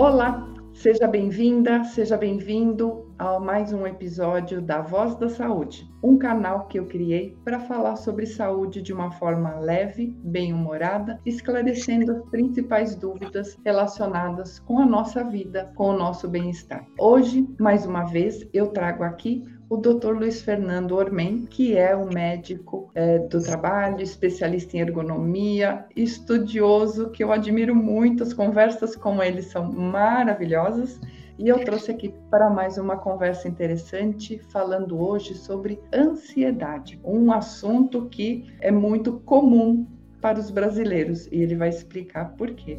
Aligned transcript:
Olá, 0.00 0.48
seja 0.72 1.06
bem-vinda, 1.06 1.84
seja 1.84 2.16
bem-vindo 2.16 3.12
a 3.18 3.38
mais 3.38 3.70
um 3.70 3.86
episódio 3.86 4.62
da 4.62 4.80
Voz 4.80 5.14
da 5.16 5.28
Saúde, 5.28 5.86
um 6.02 6.16
canal 6.16 6.68
que 6.68 6.78
eu 6.78 6.86
criei 6.86 7.36
para 7.44 7.60
falar 7.60 7.96
sobre 7.96 8.24
saúde 8.24 8.80
de 8.80 8.94
uma 8.94 9.10
forma 9.10 9.56
leve, 9.56 10.16
bem-humorada, 10.24 11.20
esclarecendo 11.26 12.12
as 12.12 12.24
principais 12.30 12.96
dúvidas 12.96 13.58
relacionadas 13.62 14.58
com 14.60 14.78
a 14.78 14.86
nossa 14.86 15.22
vida, 15.22 15.70
com 15.76 15.90
o 15.90 15.98
nosso 15.98 16.26
bem-estar. 16.26 16.86
Hoje, 16.98 17.46
mais 17.60 17.84
uma 17.84 18.04
vez, 18.04 18.48
eu 18.54 18.68
trago 18.68 19.04
aqui 19.04 19.44
o 19.70 19.76
Dr. 19.76 20.16
Luiz 20.16 20.42
Fernando 20.42 20.96
Ormen, 20.96 21.46
que 21.48 21.76
é 21.76 21.96
um 21.96 22.12
médico 22.12 22.90
é, 22.92 23.20
do 23.20 23.40
trabalho, 23.40 24.02
especialista 24.02 24.76
em 24.76 24.80
ergonomia, 24.80 25.86
estudioso, 25.94 27.10
que 27.10 27.22
eu 27.22 27.30
admiro 27.30 27.72
muito. 27.72 28.24
As 28.24 28.32
conversas 28.32 28.96
com 28.96 29.22
ele 29.22 29.40
são 29.42 29.70
maravilhosas 29.72 31.00
e 31.38 31.46
eu 31.46 31.64
trouxe 31.64 31.92
aqui 31.92 32.12
para 32.28 32.50
mais 32.50 32.78
uma 32.78 32.96
conversa 32.96 33.46
interessante, 33.46 34.40
falando 34.50 35.00
hoje 35.00 35.36
sobre 35.36 35.80
ansiedade, 35.94 37.00
um 37.04 37.30
assunto 37.30 38.08
que 38.08 38.52
é 38.60 38.72
muito 38.72 39.20
comum 39.20 39.86
para 40.20 40.40
os 40.40 40.50
brasileiros 40.50 41.28
e 41.28 41.36
ele 41.36 41.54
vai 41.54 41.68
explicar 41.68 42.32
por 42.32 42.50
quê. 42.50 42.76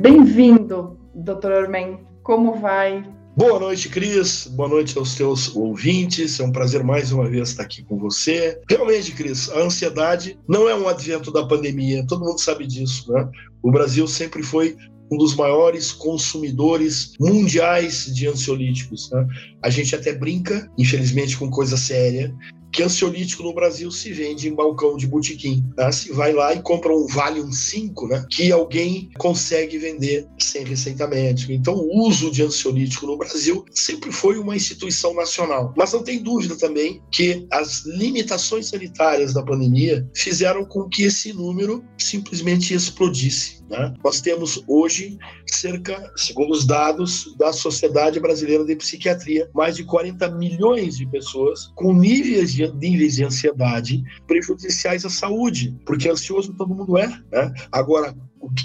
Bem-vindo, 0.00 0.96
doutor 1.12 1.50
Ormen. 1.50 1.98
Como 2.22 2.54
vai? 2.54 3.04
Boa 3.40 3.58
noite, 3.58 3.88
Cris. 3.88 4.46
Boa 4.48 4.68
noite 4.68 4.98
aos 4.98 5.14
teus 5.14 5.56
ouvintes. 5.56 6.38
É 6.38 6.44
um 6.44 6.52
prazer 6.52 6.84
mais 6.84 7.10
uma 7.10 7.26
vez 7.26 7.48
estar 7.48 7.62
aqui 7.62 7.82
com 7.82 7.98
você. 7.98 8.60
Realmente, 8.68 9.12
Cris, 9.12 9.48
a 9.48 9.60
ansiedade 9.60 10.38
não 10.46 10.68
é 10.68 10.74
um 10.74 10.86
advento 10.86 11.32
da 11.32 11.46
pandemia. 11.46 12.04
Todo 12.06 12.22
mundo 12.22 12.38
sabe 12.38 12.66
disso, 12.66 13.10
né? 13.10 13.26
O 13.62 13.70
Brasil 13.70 14.06
sempre 14.06 14.42
foi 14.42 14.76
um 15.10 15.16
dos 15.16 15.34
maiores 15.34 15.90
consumidores 15.90 17.14
mundiais 17.18 18.14
de 18.14 18.28
ansiolíticos. 18.28 19.10
Né? 19.10 19.26
A 19.62 19.70
gente 19.70 19.96
até 19.96 20.12
brinca, 20.12 20.70
infelizmente, 20.76 21.38
com 21.38 21.48
coisa 21.48 21.78
séria, 21.78 22.34
que 22.72 22.82
ansiolítico 22.82 23.42
no 23.42 23.54
Brasil 23.54 23.90
se 23.90 24.12
vende 24.12 24.48
em 24.48 24.54
balcão 24.54 24.96
de 24.96 25.06
botequim. 25.06 25.64
Tá? 25.76 25.90
Se 25.92 26.12
vai 26.12 26.32
lá 26.32 26.54
e 26.54 26.62
compra 26.62 26.94
um 26.94 27.06
Valium 27.06 27.52
5, 27.52 28.08
né, 28.08 28.24
que 28.30 28.52
alguém 28.52 29.10
consegue 29.18 29.78
vender 29.78 30.26
sem 30.38 30.64
receita 30.64 31.06
médica. 31.06 31.52
Então, 31.52 31.74
o 31.74 32.06
uso 32.06 32.30
de 32.30 32.42
ansiolítico 32.42 33.06
no 33.06 33.16
Brasil 33.16 33.64
sempre 33.72 34.12
foi 34.12 34.38
uma 34.38 34.56
instituição 34.56 35.14
nacional. 35.14 35.74
Mas 35.76 35.92
não 35.92 36.02
tem 36.02 36.22
dúvida 36.22 36.56
também 36.56 37.02
que 37.10 37.46
as 37.50 37.84
limitações 37.84 38.68
sanitárias 38.68 39.32
da 39.32 39.42
pandemia 39.42 40.08
fizeram 40.14 40.64
com 40.64 40.88
que 40.88 41.04
esse 41.04 41.32
número 41.32 41.84
simplesmente 41.98 42.74
explodisse. 42.74 43.59
Né? 43.70 43.94
Nós 44.02 44.20
temos 44.20 44.62
hoje 44.66 45.16
cerca, 45.46 46.12
segundo 46.16 46.50
os 46.50 46.66
dados 46.66 47.36
da 47.36 47.52
Sociedade 47.52 48.18
Brasileira 48.18 48.64
de 48.64 48.74
Psiquiatria, 48.74 49.48
mais 49.54 49.76
de 49.76 49.84
40 49.84 50.28
milhões 50.32 50.96
de 50.96 51.06
pessoas 51.06 51.70
com 51.76 51.94
níveis 51.94 52.52
de, 52.52 52.66
níveis 52.74 53.14
de 53.14 53.24
ansiedade 53.24 54.02
prejudiciais 54.26 55.04
à 55.04 55.10
saúde, 55.10 55.74
porque 55.86 56.08
ansioso 56.08 56.52
todo 56.54 56.74
mundo 56.74 56.98
é. 56.98 57.06
Né? 57.06 57.54
Agora, 57.70 58.14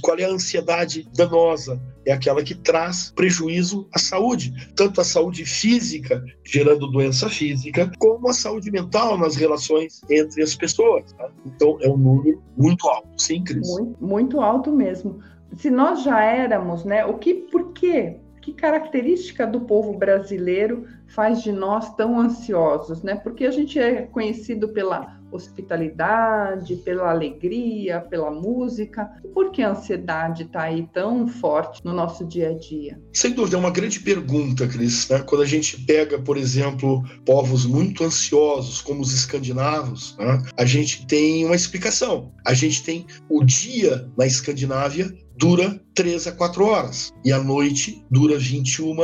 qual 0.01 0.17
é 0.17 0.23
a 0.23 0.29
ansiedade 0.29 1.07
danosa? 1.13 1.81
É 2.05 2.11
aquela 2.11 2.43
que 2.43 2.55
traz 2.55 3.11
prejuízo 3.15 3.87
à 3.93 3.99
saúde, 3.99 4.53
tanto 4.75 5.01
a 5.01 5.03
saúde 5.03 5.43
física, 5.43 6.23
gerando 6.43 6.87
doença 6.87 7.29
física, 7.29 7.91
como 7.97 8.29
a 8.29 8.33
saúde 8.33 8.71
mental 8.71 9.17
nas 9.17 9.35
relações 9.35 10.01
entre 10.09 10.43
as 10.43 10.55
pessoas. 10.55 11.11
Tá? 11.13 11.29
Então, 11.45 11.77
é 11.81 11.89
um 11.89 11.97
número 11.97 12.41
muito 12.55 12.87
alto, 12.87 13.14
sim, 13.25 13.43
Cris? 13.43 13.67
Muito, 13.67 14.05
muito 14.05 14.41
alto 14.41 14.71
mesmo. 14.71 15.19
Se 15.55 15.69
nós 15.69 16.03
já 16.03 16.21
éramos, 16.21 16.83
né? 16.83 17.05
O 17.05 17.15
que, 17.15 17.33
por 17.33 17.71
quê? 17.73 18.17
Que 18.41 18.53
característica 18.53 19.47
do 19.47 19.61
povo 19.61 19.93
brasileiro 19.97 20.85
faz 21.07 21.41
de 21.41 21.51
nós 21.51 21.95
tão 21.95 22.19
ansiosos, 22.19 23.01
né? 23.01 23.15
Porque 23.15 23.45
a 23.45 23.51
gente 23.51 23.79
é 23.79 24.03
conhecido 24.03 24.69
pela 24.69 25.17
hospitalidade, 25.35 26.75
pela 26.77 27.09
alegria, 27.09 27.99
pela 28.01 28.31
música. 28.31 29.09
Por 29.33 29.51
que 29.51 29.61
a 29.61 29.71
ansiedade 29.71 30.43
está 30.43 30.63
aí 30.63 30.87
tão 30.93 31.27
forte 31.27 31.83
no 31.83 31.93
nosso 31.93 32.25
dia 32.25 32.49
a 32.49 32.53
dia? 32.53 32.99
Sem 33.13 33.33
dúvida, 33.33 33.57
é 33.57 33.59
uma 33.59 33.71
grande 33.71 33.99
pergunta, 33.99 34.67
Cris. 34.67 35.09
Né? 35.09 35.19
Quando 35.19 35.41
a 35.41 35.45
gente 35.45 35.79
pega, 35.81 36.19
por 36.19 36.37
exemplo, 36.37 37.03
povos 37.25 37.65
muito 37.65 38.03
ansiosos, 38.03 38.81
como 38.81 39.01
os 39.01 39.13
escandinavos, 39.13 40.15
né? 40.17 40.41
a 40.57 40.65
gente 40.65 41.05
tem 41.07 41.45
uma 41.45 41.55
explicação. 41.55 42.31
A 42.45 42.53
gente 42.53 42.83
tem 42.83 43.05
o 43.29 43.43
dia 43.43 44.09
na 44.17 44.25
Escandinávia 44.25 45.11
dura 45.37 45.79
3 45.93 46.27
a 46.27 46.31
4 46.31 46.65
horas 46.65 47.11
e 47.23 47.31
a 47.31 47.41
noite 47.41 48.03
dura 48.09 48.37
21 48.37 48.95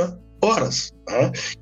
horas. 0.41 0.91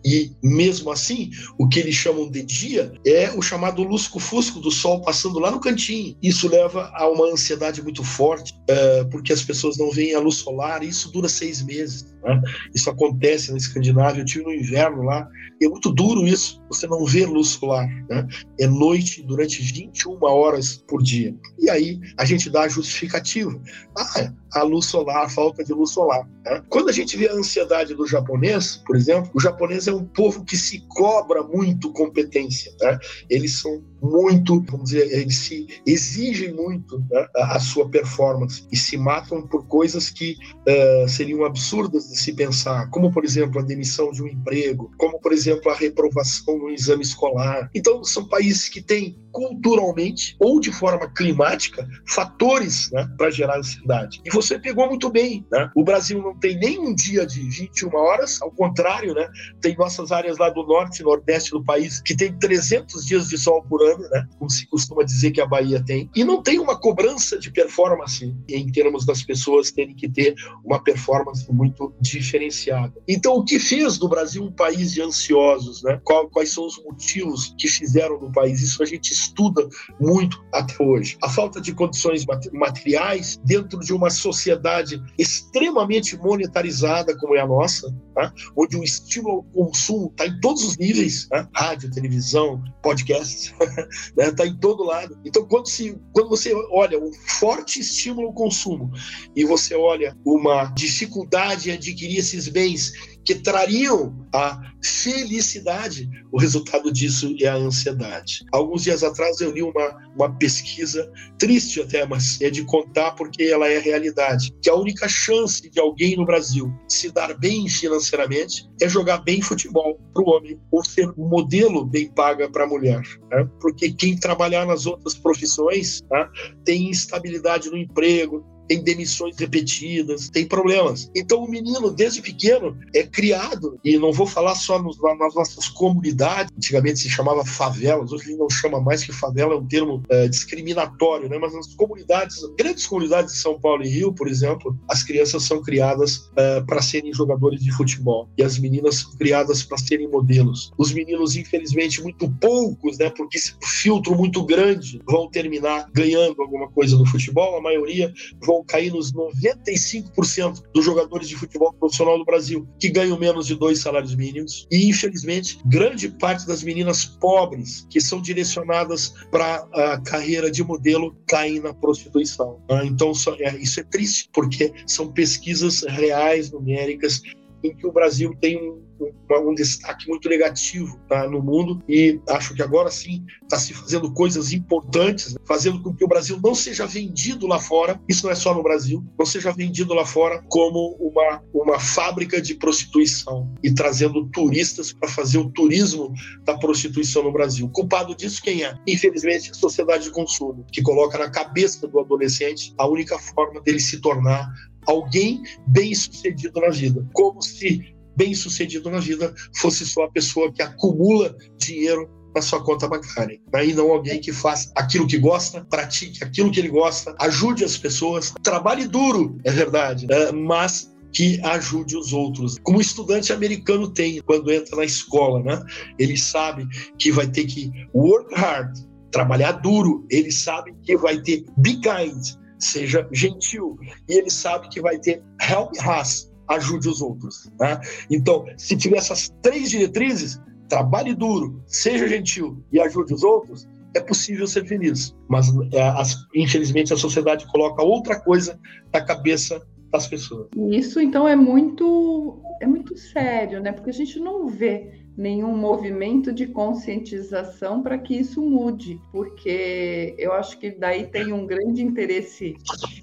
E 0.06 0.32
mesmo 0.44 0.92
assim, 0.92 1.32
o 1.58 1.68
que 1.68 1.80
eles 1.80 1.96
chamam 1.96 2.30
de 2.30 2.44
dia 2.44 2.92
é 3.06 3.32
o 3.32 3.42
chamado 3.42 3.84
lusco-fusco 3.84 4.60
do 4.60 4.72
sol 4.72 5.02
passando 5.02 5.40
lá 5.40 5.52
no 5.52 5.60
cantinho. 5.60 6.16
Isso 6.22 6.48
leva 6.48 6.92
a 6.94 7.08
uma 7.08 7.26
ansiedade 7.32 7.82
muito 7.82 8.04
forte, 8.04 8.54
é, 8.68 9.04
porque 9.06 9.34
as 9.34 9.44
pessoas 9.44 9.78
não 9.78 9.92
veem 9.92 10.16
a 10.16 10.20
luz 10.20 10.36
solar, 10.36 10.84
e 10.84 10.90
isso 10.90 11.12
dura 11.12 11.28
seis 11.28 11.62
meses. 11.62 12.06
Né? 12.24 12.42
Isso 12.74 12.90
acontece 12.90 13.52
na 13.52 13.58
Escandinávia, 13.58 14.22
eu 14.22 14.26
tive 14.26 14.46
no 14.46 14.54
inverno 14.54 15.04
lá, 15.04 15.28
e 15.60 15.66
é 15.66 15.70
muito 15.70 15.92
duro 15.92 16.26
isso, 16.26 16.62
você 16.70 16.88
não 16.88 17.06
vê 17.06 17.26
luz 17.26 17.50
solar. 17.50 17.88
Né? 18.10 18.28
É 18.60 18.68
noite 18.68 19.22
durante 19.24 19.62
21 19.62 20.18
horas 20.24 20.78
por 20.88 21.02
dia. 21.04 21.36
E 21.58 21.70
aí 21.70 22.00
a 22.18 22.26
gente 22.26 22.50
dá 22.50 22.62
a 22.62 22.68
justificativa. 22.70 23.60
Ah, 23.98 24.32
a 24.54 24.64
luz 24.64 24.86
solar, 24.86 25.26
a 25.26 25.30
falta 25.30 25.64
de 25.64 25.74
luz 25.74 25.92
solar. 25.92 26.28
Né? 26.46 26.64
Quando 26.70 26.90
a 26.90 26.94
gente 26.94 27.18
vê 27.18 27.30
a 27.30 27.34
ansiedade 27.34 27.94
do 27.94 28.08
japonês, 28.08 28.82
por 28.86 28.96
exemplo, 28.96 29.39
o 29.40 29.42
japonês 29.42 29.88
é 29.88 29.94
um 29.94 30.04
povo 30.04 30.44
que 30.44 30.58
se 30.58 30.86
cobra 30.90 31.42
muito 31.42 31.94
competência. 31.94 32.74
Né? 32.82 33.00
Eles 33.30 33.62
são 33.62 33.82
muito, 34.02 34.62
vamos 34.62 34.92
dizer, 34.92 35.12
eles 35.12 35.38
se 35.38 35.68
exigem 35.86 36.54
muito 36.54 37.00
né, 37.10 37.28
a, 37.36 37.60
sua 37.60 37.90
performance 37.90 38.66
e 38.72 38.78
se 38.78 38.98
matam 38.98 39.46
por 39.48 39.68
coisas 39.68 40.10
que 40.10 40.36
uh, 40.68 41.08
seriam 41.10 41.44
absurdas 41.46 42.10
de 42.10 42.18
se 42.18 42.34
pensar, 42.34 42.90
como 42.90 43.12
por 43.12 43.24
exemplo 43.24 43.60
a 43.60 43.64
demissão 43.64 44.12
de 44.12 44.24
um 44.24 44.28
emprego, 44.28 44.92
como 44.98 45.20
por 45.20 45.32
exemplo 45.32 45.72
a 45.72 45.76
reprovação 45.76 46.58
no 46.58 46.70
exame 46.70 47.04
escolar. 47.04 47.70
Então 47.74 48.04
são 48.04 48.28
países 48.28 48.70
que 48.70 48.82
têm 48.82 49.18
culturalmente 49.32 50.36
ou 50.40 50.60
de 50.60 50.72
forma 50.72 51.08
climática 51.14 51.88
fatores 52.08 52.90
né, 52.92 53.08
para 53.18 53.30
gerar 53.30 53.58
ansiedade. 53.58 54.22
E 54.26 54.30
você 54.30 54.58
pegou 54.58 54.88
muito 54.88 55.10
bem, 55.10 55.46
né? 55.52 55.70
O 55.76 55.84
Brasil 55.84 56.22
não 56.22 56.38
tem 56.38 56.58
nem 56.58 56.80
um 56.80 56.94
dia 56.94 57.26
de 57.26 57.42
21 57.42 57.96
horas, 57.96 58.42
ao 58.42 58.52
contrário, 58.52 59.14
né? 59.14 59.30
Tem 59.62 59.76
nossas 59.78 60.12
áreas 60.12 60.38
lá 60.38 60.50
do 60.50 60.66
norte 60.66 61.00
e 61.00 61.04
nordeste 61.04 61.52
do 61.52 61.64
país 61.64 62.02
que 62.02 62.16
tem 62.16 62.38
300 62.38 63.06
dias 63.06 63.28
de 63.30 63.38
sol 63.38 63.64
por 63.64 63.82
ano 63.84 63.89
né? 63.98 64.28
Como 64.38 64.50
se 64.50 64.68
costuma 64.68 65.04
dizer 65.04 65.32
que 65.32 65.42
a 65.42 65.46
Bahia 65.46 65.84
tem. 65.84 66.10
E 66.16 66.24
não 66.24 66.42
tem 66.42 66.60
uma 66.60 66.78
cobrança 66.78 67.38
de 67.38 67.52
performance 67.52 68.36
em 68.48 68.72
termos 68.72 69.06
das 69.06 69.24
pessoas 69.24 69.72
terem 69.72 69.96
que 69.96 70.10
ter 70.10 70.36
uma 70.64 70.82
performance 70.84 71.52
muito 71.52 71.94
diferenciada. 72.00 72.94
Então, 73.08 73.36
o 73.36 73.44
que 73.44 73.60
fez 73.60 73.98
do 73.98 74.08
Brasil 74.08 74.44
um 74.44 74.52
país 74.52 74.94
de 74.94 75.02
ansiosos, 75.02 75.84
né? 75.84 76.00
Quais 76.04 76.52
são 76.52 76.66
os 76.66 76.82
motivos 76.84 77.54
que 77.58 77.68
fizeram 77.68 78.20
do 78.20 78.32
país? 78.32 78.62
Isso 78.62 78.82
a 78.82 78.86
gente 78.86 79.12
estuda 79.12 79.68
muito 80.00 80.44
até 80.54 80.82
hoje. 80.82 81.18
A 81.22 81.30
falta 81.30 81.60
de 81.62 81.74
condições 81.74 82.26
materiais 82.54 83.40
dentro 83.44 83.80
de 83.80 83.94
uma 83.94 84.10
sociedade 84.10 85.02
extremamente 85.18 86.18
monetarizada 86.18 87.18
como 87.18 87.36
é 87.36 87.42
a 87.42 87.48
nossa, 87.48 87.94
tá? 88.14 88.34
onde 88.56 88.78
o 88.78 88.84
estímulo 88.84 89.38
ao 89.38 89.44
consumo 89.44 90.08
está 90.08 90.28
em 90.28 90.40
todos 90.40 90.64
os 90.64 90.78
níveis, 90.78 91.28
né? 91.32 91.48
rádio, 91.54 91.92
televisão, 91.92 92.64
podcast, 92.82 93.54
né? 94.16 94.32
Tá 94.32 94.46
em 94.46 94.56
todo 94.58 94.84
lado. 94.84 95.18
Então, 95.26 95.46
quando, 95.46 95.68
se, 95.68 95.98
quando 96.14 96.30
você 96.30 96.54
olha 96.72 97.00
um 97.00 97.12
forte 97.14 97.80
estímulo 97.80 98.28
ao 98.28 98.34
consumo 98.34 98.92
e 99.36 99.44
você 99.46 99.76
olha 99.76 100.18
uma 100.26 100.66
dificuldade 100.66 101.70
em 101.70 101.74
adquirir 101.74 102.18
esses 102.18 102.48
bens 102.48 103.19
que 103.26 103.36
trariam 103.36 104.28
a 104.34 104.60
felicidade, 104.84 106.10
o 106.32 106.40
resultado 106.40 106.92
disso 106.92 107.36
é 107.40 107.48
a 107.48 107.56
ansiedade. 107.56 108.46
Alguns 108.52 108.84
dias 108.84 109.04
atrás 109.04 109.42
eu 109.42 109.52
li 109.52 109.62
uma, 109.62 109.98
uma 110.16 110.36
pesquisa, 110.38 111.12
triste 111.38 111.82
até, 111.82 112.06
mas 112.06 112.40
é 112.42 112.50
de 112.50 112.64
contar 112.64 113.12
porque 113.12 113.44
ela 113.44 113.68
é 113.68 113.80
realidade, 113.80 114.52
que 114.62 114.70
a 114.70 114.76
única 114.76 115.08
chance 115.08 115.70
de 115.70 115.80
alguém 115.80 116.16
no 116.16 116.26
Brasil 116.26 116.72
se 116.88 117.12
dar 117.12 117.38
bem 117.38 117.68
financeiramente 117.68 118.70
é 118.82 118.88
jogar 118.88 119.20
bem 119.20 119.42
futebol 119.42 120.00
para 120.14 120.24
o 120.24 120.30
homem, 120.30 120.60
ou 120.72 120.84
ser 120.84 121.10
um 121.18 121.28
modelo 121.28 121.86
bem 121.86 122.10
paga 122.12 122.50
para 122.50 122.64
a 122.64 122.68
mulher. 122.68 123.02
Né? 123.32 123.50
Porque 123.60 123.92
quem 123.92 124.18
trabalhar 124.18 124.66
nas 124.66 124.86
outras 124.86 125.16
profissões 125.16 126.02
tá, 126.02 126.30
tem 126.64 126.90
instabilidade 126.90 127.70
no 127.70 127.78
emprego, 127.78 128.46
tem 128.70 128.84
demissões 128.84 129.36
repetidas, 129.36 130.30
tem 130.30 130.48
problemas. 130.48 131.10
Então 131.16 131.44
o 131.44 131.50
menino, 131.50 131.90
desde 131.90 132.22
pequeno, 132.22 132.78
é 132.94 133.02
criado, 133.02 133.80
e 133.84 133.98
não 133.98 134.14
vou 134.14 134.28
falar 134.28 134.54
só 134.54 134.80
nos, 134.82 134.96
nas 135.02 135.34
nossas 135.34 135.68
comunidades, 135.68 136.54
antigamente 136.56 137.00
se 137.00 137.10
chamava 137.10 137.44
favelas, 137.44 138.12
hoje 138.12 138.36
não 138.36 138.48
chama 138.48 138.80
mais 138.80 139.04
que 139.04 139.12
favela, 139.12 139.56
é 139.56 139.58
um 139.58 139.66
termo 139.66 140.04
é, 140.08 140.28
discriminatório, 140.28 141.28
né? 141.28 141.40
mas 141.40 141.52
nas 141.54 141.74
comunidades, 141.74 142.38
grandes 142.58 142.86
comunidades 142.86 143.34
de 143.34 143.40
São 143.40 143.60
Paulo 143.60 143.84
e 143.84 143.90
Rio, 143.90 144.14
por 144.14 144.28
exemplo, 144.28 144.78
as 144.88 145.02
crianças 145.02 145.44
são 145.44 145.64
criadas 145.64 146.30
é, 146.36 146.62
para 146.62 146.80
serem 146.80 147.12
jogadores 147.12 147.64
de 147.64 147.72
futebol 147.72 148.30
e 148.38 148.44
as 148.44 148.60
meninas 148.60 148.98
são 148.98 149.12
criadas 149.14 149.64
para 149.64 149.80
serem 149.80 150.08
modelos. 150.08 150.72
Os 150.78 150.94
meninos, 150.94 151.36
infelizmente, 151.36 152.04
muito 152.04 152.30
poucos, 152.40 153.00
né? 153.00 153.10
porque 153.10 153.38
esse 153.38 153.56
filtro 153.64 154.16
muito 154.16 154.44
grande, 154.46 155.02
vão 155.08 155.28
terminar 155.28 155.90
ganhando 155.92 156.40
alguma 156.40 156.70
coisa 156.70 156.96
no 156.96 157.06
futebol, 157.08 157.58
a 157.58 157.62
maioria 157.62 158.14
vão 158.40 158.59
cair 158.64 158.92
nos 158.92 159.12
95% 159.14 160.64
dos 160.74 160.86
jogadores 160.86 161.28
de 161.28 161.36
futebol 161.36 161.74
profissional 161.74 162.18
do 162.18 162.26
Brasil, 162.26 162.68
que 162.80 162.90
ganham 162.90 163.18
menos 163.18 163.48
de 163.48 163.56
dois 163.56 163.80
salários 163.80 164.16
mínimos. 164.16 164.68
E, 164.72 164.88
infelizmente, 164.90 165.60
grande 165.66 166.10
parte 166.10 166.46
das 166.48 166.64
meninas 166.64 167.06
pobres 167.06 167.86
que 167.90 168.02
são 168.02 168.22
direcionadas 168.22 169.14
para 169.32 169.68
a 169.74 170.02
carreira 170.02 170.50
de 170.50 170.64
modelo 170.64 171.16
caem 171.28 171.60
na 171.60 171.74
prostituição. 171.74 172.60
Né? 172.70 172.86
Então, 172.86 173.12
é, 173.40 173.56
isso 173.58 173.80
é 173.80 173.84
triste, 173.84 174.30
porque 174.34 174.74
são 174.88 175.12
pesquisas 175.12 175.84
reais, 175.84 176.52
numéricas, 176.52 177.22
em 177.64 177.76
que 177.76 177.86
o 177.86 177.92
Brasil 177.92 178.36
tem 178.40 178.58
um 178.58 178.90
um, 179.02 179.50
um 179.50 179.54
destaque 179.54 180.08
muito 180.08 180.28
negativo 180.28 181.00
tá, 181.08 181.28
no 181.28 181.42
mundo 181.42 181.82
e 181.88 182.20
acho 182.30 182.54
que 182.54 182.62
agora 182.62 182.92
sim 182.92 183.26
está 183.44 183.58
se 183.58 183.74
fazendo 183.74 184.12
coisas 184.14 184.52
importantes, 184.52 185.34
né, 185.34 185.40
fazendo 185.46 185.82
com 185.82 185.94
que 185.94 186.04
o 186.04 186.08
Brasil 186.08 186.40
não 186.44 186.54
seja 186.54 186.86
vendido 186.86 187.48
lá 187.48 187.60
fora, 187.60 188.00
isso 188.08 188.26
não 188.26 188.32
é 188.32 188.36
só 188.36 188.54
no 188.54 188.64
Brasil, 188.64 189.04
não 189.18 189.26
seja 189.26 189.52
vendido 189.52 189.94
lá 189.94 190.06
fora 190.06 190.44
como 190.50 190.96
uma, 191.00 191.42
uma 191.54 191.80
fábrica 191.80 192.42
de 192.42 192.56
prostituição 192.56 193.52
e 193.64 193.74
trazendo 193.74 194.26
turistas 194.28 194.92
para 194.92 195.10
fazer 195.10 195.38
o 195.38 195.50
turismo 195.50 196.14
da 196.44 196.58
prostituição 196.58 197.24
no 197.24 197.32
Brasil. 197.32 197.70
Culpado 197.70 198.16
disso 198.16 198.42
quem 198.42 198.64
é? 198.64 198.76
Infelizmente, 198.88 199.52
a 199.52 199.54
sociedade 199.54 200.06
de 200.06 200.12
consumo, 200.12 200.66
que 200.72 200.82
coloca 200.82 201.18
na 201.18 201.30
cabeça 201.30 201.88
do 201.88 202.00
adolescente 202.00 202.74
a 202.78 202.88
única 202.88 203.18
forma 203.18 203.62
dele 203.62 203.80
se 203.80 204.00
tornar 204.00 204.50
alguém 204.86 205.44
bem 205.68 205.94
sucedido 205.94 206.60
na 206.60 206.70
vida. 206.70 207.08
Como 207.14 207.42
se 207.42 207.94
bem 208.16 208.34
sucedido 208.34 208.90
na 208.90 209.00
vida 209.00 209.34
fosse 209.56 209.86
só 209.86 210.04
a 210.04 210.12
pessoa 210.12 210.52
que 210.52 210.62
acumula 210.62 211.36
dinheiro 211.58 212.10
na 212.36 212.42
sua 212.42 212.64
conta 212.64 212.88
bancária. 212.88 213.40
E 213.64 213.74
não 213.74 213.92
alguém 213.92 214.20
que 214.20 214.32
faz 214.32 214.72
aquilo 214.76 215.08
que 215.08 215.18
gosta, 215.18 215.66
pratique 215.70 216.24
aquilo 216.24 216.52
que 216.52 216.60
ele 216.60 216.70
gosta, 216.70 217.16
ajude 217.20 217.64
as 217.64 217.78
pessoas, 217.78 218.34
trabalhe 218.44 218.88
duro, 218.88 219.38
é 219.44 219.52
verdade, 219.52 220.06
né? 220.06 220.32
mas 220.32 220.92
que 221.12 221.40
ajude 221.44 221.98
os 221.98 222.14
outros. 222.14 222.58
Como 222.62 222.78
o 222.78 222.82
estudante 222.82 223.34
americano 223.34 223.90
tem 223.90 224.22
quando 224.22 224.52
entra 224.52 224.76
na 224.78 224.86
escola, 224.86 225.42
né? 225.42 225.64
Ele 225.98 226.16
sabe 226.16 226.68
que 227.00 227.12
vai 227.12 227.28
ter 227.28 227.46
que 227.46 227.72
work 227.96 228.34
hard, 228.36 228.78
trabalhar 229.12 229.54
duro, 229.54 230.06
ele 230.10 230.32
sabe 230.32 230.76
que 230.84 230.96
vai 230.96 231.20
ter 231.22 231.46
be 231.58 231.78
kind, 231.78 232.22
seja 232.60 233.08
gentil, 233.12 233.78
e 234.08 234.14
ele 234.14 234.30
sabe 234.30 234.70
que 234.70 234.82
vai 234.82 235.00
ter 235.00 235.24
help 235.50 235.72
us, 236.02 236.32
ajude 236.48 236.90
os 236.90 237.02
outros. 237.02 237.50
Né? 237.60 237.80
Então, 238.10 238.46
se 238.58 238.76
tiver 238.76 238.98
essas 238.98 239.34
três 239.42 239.70
diretrizes, 239.70 240.40
trabalhe 240.68 241.16
duro, 241.16 241.64
seja 241.66 242.08
gentil 242.08 242.64
e 242.72 242.80
ajude 242.80 243.14
os 243.14 243.24
outros, 243.24 243.68
é 243.96 244.00
possível 244.00 244.46
ser 244.46 244.66
feliz. 244.66 245.16
Mas, 245.28 245.48
é, 245.74 245.94
infelizmente, 246.36 246.94
a 246.94 246.98
sociedade 246.98 247.48
coloca 247.48 247.84
outra 247.84 248.20
coisa 248.20 248.60
na 248.94 249.02
cabeça 249.02 249.66
das 249.92 250.08
pessoas. 250.08 250.48
Isso, 250.72 251.00
então, 251.00 251.28
é 251.28 251.36
muito, 251.36 252.40
é 252.62 252.68
muito 252.68 252.96
sério, 252.98 253.60
né? 253.62 253.72
Porque 253.72 253.90
a 253.90 253.94
gente 253.94 254.20
não 254.20 254.48
vê 254.48 254.99
nenhum 255.20 255.56
movimento 255.56 256.32
de 256.32 256.48
conscientização 256.48 257.84
para 257.84 257.98
que 257.98 258.16
isso 258.16 258.42
mude, 258.42 259.02
porque 259.12 260.16
eu 260.18 260.32
acho 260.32 260.58
que 260.58 260.72
daí 260.72 261.08
tem 261.08 261.34
um 261.34 261.46
grande 261.46 261.84
interesse 261.84 262.56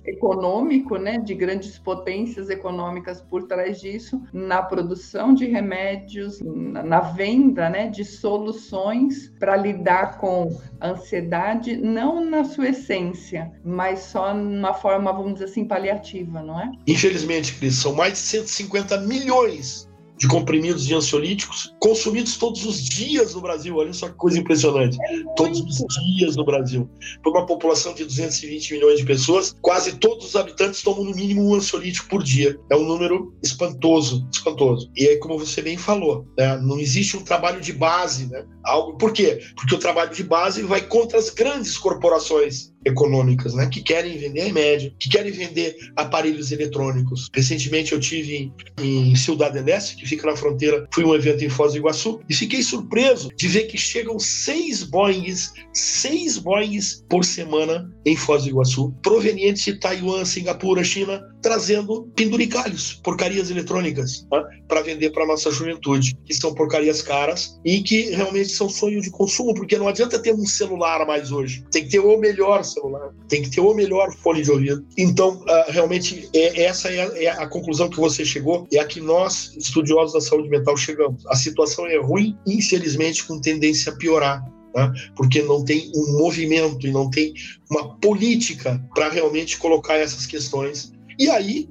econômico, 0.07 0.97
né, 0.97 1.19
de 1.19 1.35
grandes 1.35 1.79
potências 1.79 2.49
econômicas 2.49 3.21
por 3.21 3.43
trás 3.43 3.79
disso, 3.81 4.23
na 4.33 4.63
produção 4.63 5.35
de 5.35 5.45
remédios, 5.45 6.41
na 6.41 7.01
venda, 7.01 7.69
né, 7.69 7.89
de 7.89 8.03
soluções 8.03 9.31
para 9.39 9.55
lidar 9.55 10.17
com 10.19 10.59
a 10.81 10.89
ansiedade, 10.89 11.77
não 11.77 12.25
na 12.25 12.45
sua 12.45 12.71
essência, 12.71 13.53
mas 13.63 14.01
só 14.01 14.33
numa 14.33 14.73
forma, 14.73 15.13
vamos 15.13 15.35
dizer 15.35 15.45
assim, 15.47 15.67
paliativa, 15.67 16.43
não 16.43 16.59
é? 16.59 16.71
Infelizmente, 16.87 17.55
Cris, 17.57 17.75
são 17.75 17.95
mais 17.95 18.15
de 18.15 18.19
150 18.21 19.03
milhões 19.03 19.86
de 20.17 20.27
comprimidos 20.29 20.87
de 20.87 20.95
ansiolíticos 20.95 21.75
consumidos 21.81 22.37
todos 22.37 22.65
os 22.65 22.81
dias 22.83 23.35
no 23.35 23.41
Brasil. 23.41 23.77
Olha 23.77 23.93
só 23.93 24.09
que 24.09 24.15
coisa 24.15 24.39
impressionante. 24.39 24.97
É 25.09 25.23
todos 25.37 25.61
os 25.61 25.95
dias 26.17 26.37
no 26.37 26.45
Brasil. 26.45 26.89
Por 27.23 27.37
uma 27.37 27.47
população 27.47 27.95
de 27.95 28.05
220 28.05 28.75
milhões 28.75 28.99
de 28.99 29.05
pessoas, 29.05 29.55
quase 29.61 29.99
todos 29.99 30.27
os 30.27 30.37
habitantes 30.37 30.83
tomam 30.83 31.05
no 31.05 31.15
mínimo 31.15 31.49
um 31.49 31.55
ansiolítico 31.55 32.09
por 32.09 32.23
dia. 32.23 32.59
É 32.71 32.77
um 32.77 32.85
número 32.85 33.35
espantoso, 33.43 34.27
espantoso. 34.33 34.91
E 34.97 35.07
aí, 35.07 35.17
como 35.19 35.39
você 35.39 35.63
bem 35.63 35.77
falou, 35.77 36.27
né, 36.37 36.57
não 36.59 36.79
existe 36.79 37.17
um 37.17 37.23
trabalho 37.23 37.61
de 37.61 37.73
base, 37.73 38.27
né? 38.27 38.45
Algo, 38.65 38.97
por 38.97 39.13
quê? 39.13 39.41
Porque 39.55 39.75
o 39.75 39.79
trabalho 39.79 40.13
de 40.13 40.25
base 40.25 40.63
vai 40.63 40.81
contra 40.81 41.19
as 41.19 41.31
grandes 41.31 41.79
corporações 41.79 42.75
econômicas, 42.87 43.53
né, 43.53 43.67
que 43.67 43.83
querem 43.83 44.17
vender 44.17 44.45
remédio, 44.45 44.95
que 44.99 45.09
querem 45.09 45.33
vender 45.33 45.77
aparelhos 45.97 46.53
eletrônicos. 46.53 47.29
Recentemente 47.35 47.93
eu 47.93 48.01
tive 48.01 48.53
em 48.79 49.15
Ciudad 49.17 49.51
del 49.51 49.69
Este, 49.69 49.97
que 49.97 50.07
fica 50.07 50.27
na 50.27 50.37
fronteira, 50.37 50.87
fui 50.95 51.05
um 51.05 51.15
evento 51.15 51.45
em 51.45 51.49
Foz 51.49 51.73
do 51.73 51.79
Iguaçu 51.79 52.21
e 52.29 52.35
fiquei 52.35 52.63
surpreso 52.63 53.29
de 53.37 53.49
ver 53.49 53.65
que 53.65 53.77
chegam 53.77 54.19
seis 54.19 54.85
Boeings, 54.85 55.53
seis 55.73 56.39
Boeings 56.39 57.05
por 57.09 57.25
semana 57.25 57.91
em 58.05 58.17
Foz 58.17 58.45
do 58.45 58.51
Iguaçu, 58.51 58.95
provenientes 59.03 59.65
de 59.65 59.81
Taiwan, 59.81 60.25
Singapura, 60.25 60.85
China, 60.85 61.21
trazendo 61.43 62.11
penduricalhos, 62.15 63.01
porcarias 63.03 63.51
eletrônicas, 63.51 64.27
né, 64.31 64.43
para 64.69 64.83
vender 64.83 65.11
para 65.11 65.27
nossa 65.27 65.51
juventude, 65.51 66.17
que 66.25 66.35
são 66.35 66.55
porcarias 66.55 67.03
caras 67.03 67.59
e 67.65 67.83
que 67.83 68.11
realmente 68.11 68.51
são 68.51 68.69
sonho 68.69 69.01
de 69.01 69.11
consumo, 69.11 69.55
porque 69.55 69.77
não 69.77 69.89
adianta 69.89 70.19
ter 70.19 70.33
um 70.33 70.47
celular 70.47 71.07
mais 71.07 71.33
hoje, 71.33 71.65
tem 71.71 71.85
que 71.85 71.91
ter 71.91 71.99
o 71.99 72.19
melhor 72.19 72.65
celular, 72.81 73.13
tem 73.29 73.43
que 73.43 73.51
ter 73.51 73.61
o 73.61 73.75
melhor 73.75 74.13
fone 74.13 74.43
de 74.43 74.51
ouvido. 74.51 74.87
Então, 74.97 75.43
uh, 75.43 75.71
realmente, 75.71 76.29
é, 76.35 76.65
essa 76.65 76.89
é 76.89 77.01
a, 77.01 77.23
é 77.23 77.29
a, 77.29 77.47
conclusão 77.47 77.89
que 77.89 77.99
você 77.99 78.25
chegou, 78.25 78.67
é 78.73 78.79
a 78.79 78.85
que 78.85 79.01
nós, 79.01 79.55
estudiosos 79.57 80.13
da 80.13 80.21
saúde 80.21 80.49
mental, 80.49 80.77
chegamos. 80.77 81.27
A 81.27 81.37
situação 81.37 81.87
é 81.87 81.99
ruim, 81.99 82.37
infelizmente, 82.47 83.25
com 83.25 83.41
tendência 83.41 83.93
a 83.93 83.97
piorar. 83.97 84.45
Tá? 84.73 84.93
Porque 85.17 85.41
não 85.43 85.65
tem 85.65 85.91
um 85.95 86.19
movimento 86.19 86.87
e 86.87 86.93
não 86.93 87.09
tem 87.09 87.33
uma 87.71 87.97
política 87.97 88.83
para 88.95 89.09
realmente 89.09 89.57
colocar 89.57 89.97
essas 89.97 90.27
questões. 90.27 90.93
E 91.19 91.31
aí, 91.31 91.67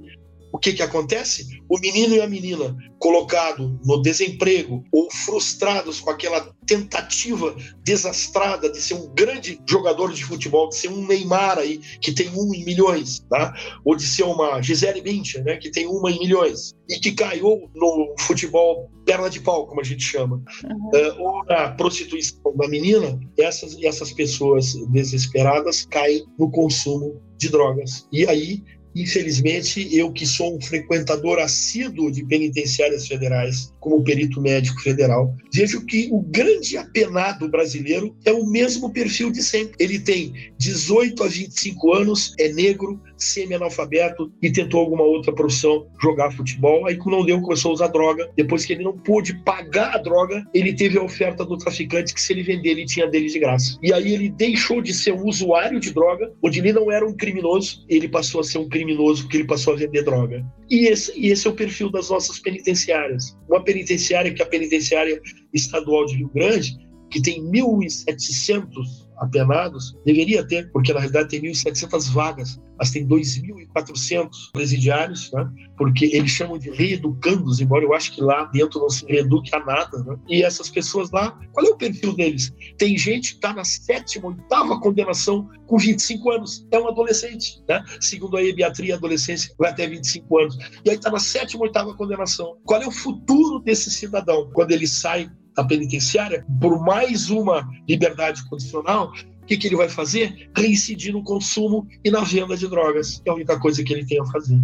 o 0.55 0.57
que, 0.57 0.71
que 0.71 0.81
acontece? 0.81 1.61
O 1.67 1.77
menino 1.77 2.15
e 2.15 2.21
a 2.21 2.27
menina 2.27 2.73
colocado 2.97 3.77
no 3.83 4.01
desemprego 4.01 4.85
ou 4.89 5.11
frustrados 5.11 5.99
com 5.99 6.09
aquela 6.09 6.49
tentativa 6.65 7.53
desastrada 7.83 8.71
de 8.71 8.81
ser 8.81 8.93
um 8.93 9.13
grande 9.13 9.59
jogador 9.69 10.13
de 10.13 10.23
futebol, 10.23 10.69
de 10.69 10.77
ser 10.77 10.87
um 10.87 11.05
Neymar 11.05 11.59
aí, 11.59 11.79
que 11.99 12.13
tem 12.13 12.29
um 12.29 12.53
em 12.55 12.63
milhões, 12.63 13.19
tá? 13.29 13.53
ou 13.83 13.97
de 13.97 14.07
ser 14.07 14.23
uma 14.23 14.61
Gisele 14.61 15.01
Bündchen, 15.01 15.43
né, 15.43 15.57
que 15.57 15.69
tem 15.69 15.87
uma 15.87 16.09
em 16.09 16.19
milhões, 16.19 16.73
e 16.87 16.99
que 16.99 17.11
caiu 17.11 17.69
no 17.75 18.15
futebol 18.19 18.89
perna 19.05 19.29
de 19.29 19.41
pau, 19.41 19.67
como 19.67 19.81
a 19.81 19.83
gente 19.83 20.03
chama, 20.03 20.41
uhum. 20.63 20.89
uh, 20.93 21.21
ou 21.21 21.45
na 21.45 21.71
prostituição 21.71 22.55
da 22.55 22.67
menina, 22.69 23.19
essas, 23.37 23.77
essas 23.83 24.13
pessoas 24.13 24.73
desesperadas 24.87 25.85
caem 25.85 26.25
no 26.39 26.49
consumo 26.49 27.21
de 27.37 27.49
drogas. 27.49 28.07
E 28.11 28.25
aí 28.25 28.63
Infelizmente, 28.95 29.87
eu 29.91 30.11
que 30.11 30.25
sou 30.25 30.55
um 30.55 30.61
frequentador 30.61 31.39
assíduo 31.39 32.09
de 32.09 32.25
penitenciárias 32.25 33.07
federais, 33.07 33.73
como 33.79 34.03
perito 34.03 34.41
médico 34.41 34.81
federal, 34.81 35.35
vejo 35.53 35.85
que 35.85 36.07
o 36.11 36.21
grande 36.21 36.77
apenado 36.77 37.49
brasileiro 37.49 38.15
é 38.23 38.31
o 38.31 38.45
mesmo 38.45 38.91
perfil 38.91 39.29
de 39.31 39.43
sempre. 39.43 39.75
Ele 39.77 39.99
tem 39.99 40.33
18 40.57 41.23
a 41.23 41.27
25 41.27 41.93
anos, 41.93 42.33
é 42.39 42.47
negro, 42.53 42.99
semi-analfabeto 43.17 44.31
e 44.41 44.51
tentou 44.51 44.79
alguma 44.79 45.03
outra 45.03 45.33
profissão, 45.33 45.87
jogar 46.01 46.31
futebol. 46.31 46.87
Aí, 46.87 46.95
quando 46.95 47.17
não 47.17 47.25
deu, 47.25 47.41
começou 47.41 47.71
a 47.71 47.73
usar 47.73 47.87
droga. 47.87 48.29
Depois 48.35 48.65
que 48.65 48.73
ele 48.73 48.83
não 48.83 48.97
pôde 48.97 49.33
pagar 49.43 49.95
a 49.95 49.97
droga, 49.97 50.45
ele 50.53 50.73
teve 50.73 50.97
a 50.97 51.03
oferta 51.03 51.45
do 51.45 51.57
traficante 51.57 52.13
que, 52.13 52.21
se 52.21 52.33
ele 52.33 52.43
vender, 52.43 52.69
ele 52.69 52.85
tinha 52.85 53.07
dele 53.07 53.27
de 53.27 53.39
graça. 53.39 53.77
E 53.81 53.91
aí, 53.93 54.13
ele 54.13 54.29
deixou 54.29 54.81
de 54.81 54.93
ser 54.93 55.13
um 55.13 55.25
usuário 55.25 55.79
de 55.79 55.93
droga, 55.93 56.31
onde 56.41 56.59
ele 56.59 56.73
não 56.73 56.91
era 56.91 57.05
um 57.05 57.15
criminoso, 57.15 57.85
ele 57.89 58.07
passou 58.07 58.41
a 58.41 58.43
ser 58.43 58.57
um 58.57 58.69
criminoso 58.69 58.84
porque 59.23 59.37
ele 59.37 59.47
passou 59.47 59.73
a 59.73 59.77
vender 59.77 60.03
droga. 60.03 60.45
E 60.69 60.87
esse, 60.87 61.17
e 61.19 61.31
esse 61.31 61.47
é 61.47 61.49
o 61.49 61.55
perfil 61.55 61.89
das 61.89 62.09
nossas 62.09 62.39
penitenciárias. 62.39 63.37
Uma 63.47 63.63
penitenciária 63.63 64.33
que 64.33 64.41
é 64.41 64.45
a 64.45 64.49
penitenciária 64.49 65.21
estadual 65.53 66.05
de 66.05 66.17
Rio 66.17 66.29
Grande, 66.33 66.77
que 67.09 67.21
tem 67.21 67.41
1.700 67.43 69.04
apenados, 69.17 69.97
deveria 70.05 70.45
ter, 70.45 70.71
porque 70.71 70.93
na 70.93 70.99
realidade 70.99 71.29
tem 71.29 71.41
1.700 71.41 72.11
vagas, 72.11 72.59
mas 72.77 72.91
tem 72.91 73.07
2.400 73.07 74.29
presidiários, 74.51 75.31
né? 75.31 75.49
porque 75.77 76.05
eles 76.05 76.31
chamam 76.31 76.57
de 76.57 76.69
reeducandos, 76.71 77.59
embora 77.59 77.83
eu 77.83 77.93
acho 77.93 78.13
que 78.13 78.21
lá 78.21 78.45
dentro 78.45 78.79
não 78.79 78.89
se 78.89 79.05
reeduque 79.05 79.55
a 79.55 79.59
nada. 79.63 80.03
Né? 80.03 80.17
E 80.27 80.43
essas 80.43 80.69
pessoas 80.69 81.11
lá, 81.11 81.39
qual 81.53 81.65
é 81.65 81.69
o 81.69 81.77
perfil 81.77 82.13
deles? 82.13 82.53
Tem 82.77 82.97
gente 82.97 83.31
que 83.31 83.35
está 83.35 83.53
na 83.53 83.63
sétima, 83.63 84.27
oitava 84.27 84.79
condenação 84.79 85.49
com 85.67 85.77
25 85.77 86.31
anos, 86.31 86.67
é 86.71 86.79
um 86.79 86.87
adolescente, 86.87 87.63
né? 87.67 87.83
segundo 87.99 88.37
a 88.37 88.43
ebiatria, 88.43 88.95
adolescência 88.95 89.53
vai 89.57 89.71
até 89.71 89.87
25 89.87 90.39
anos, 90.39 90.57
e 90.83 90.89
aí 90.89 90.95
está 90.95 91.09
na 91.09 91.19
sétima, 91.19 91.63
oitava 91.63 91.95
condenação. 91.95 92.57
Qual 92.65 92.81
é 92.81 92.87
o 92.87 92.91
futuro 92.91 93.59
desse 93.59 93.89
cidadão 93.89 94.49
quando 94.53 94.71
ele 94.71 94.87
sai 94.87 95.29
da 95.55 95.63
penitenciária 95.63 96.45
por 96.59 96.83
mais 96.83 97.29
uma 97.29 97.67
liberdade 97.87 98.47
condicional, 98.49 99.11
o 99.41 99.47
que, 99.47 99.57
que, 99.57 99.67
ele 99.67 99.75
vai 99.75 99.87
fazer? 99.87 100.49
Reincidir 100.57 101.13
no 101.13 101.23
consumo 101.23 101.87
e 102.03 102.09
na 102.09 102.21
venda 102.21 102.57
de 102.57 102.67
drogas. 102.67 103.21
É 103.23 103.29
a 103.29 103.33
única 103.35 103.59
coisa 103.59 103.83
que 103.83 103.93
ele 103.93 104.03
tem 104.03 104.19
a 104.19 104.25
fazer. 104.25 104.59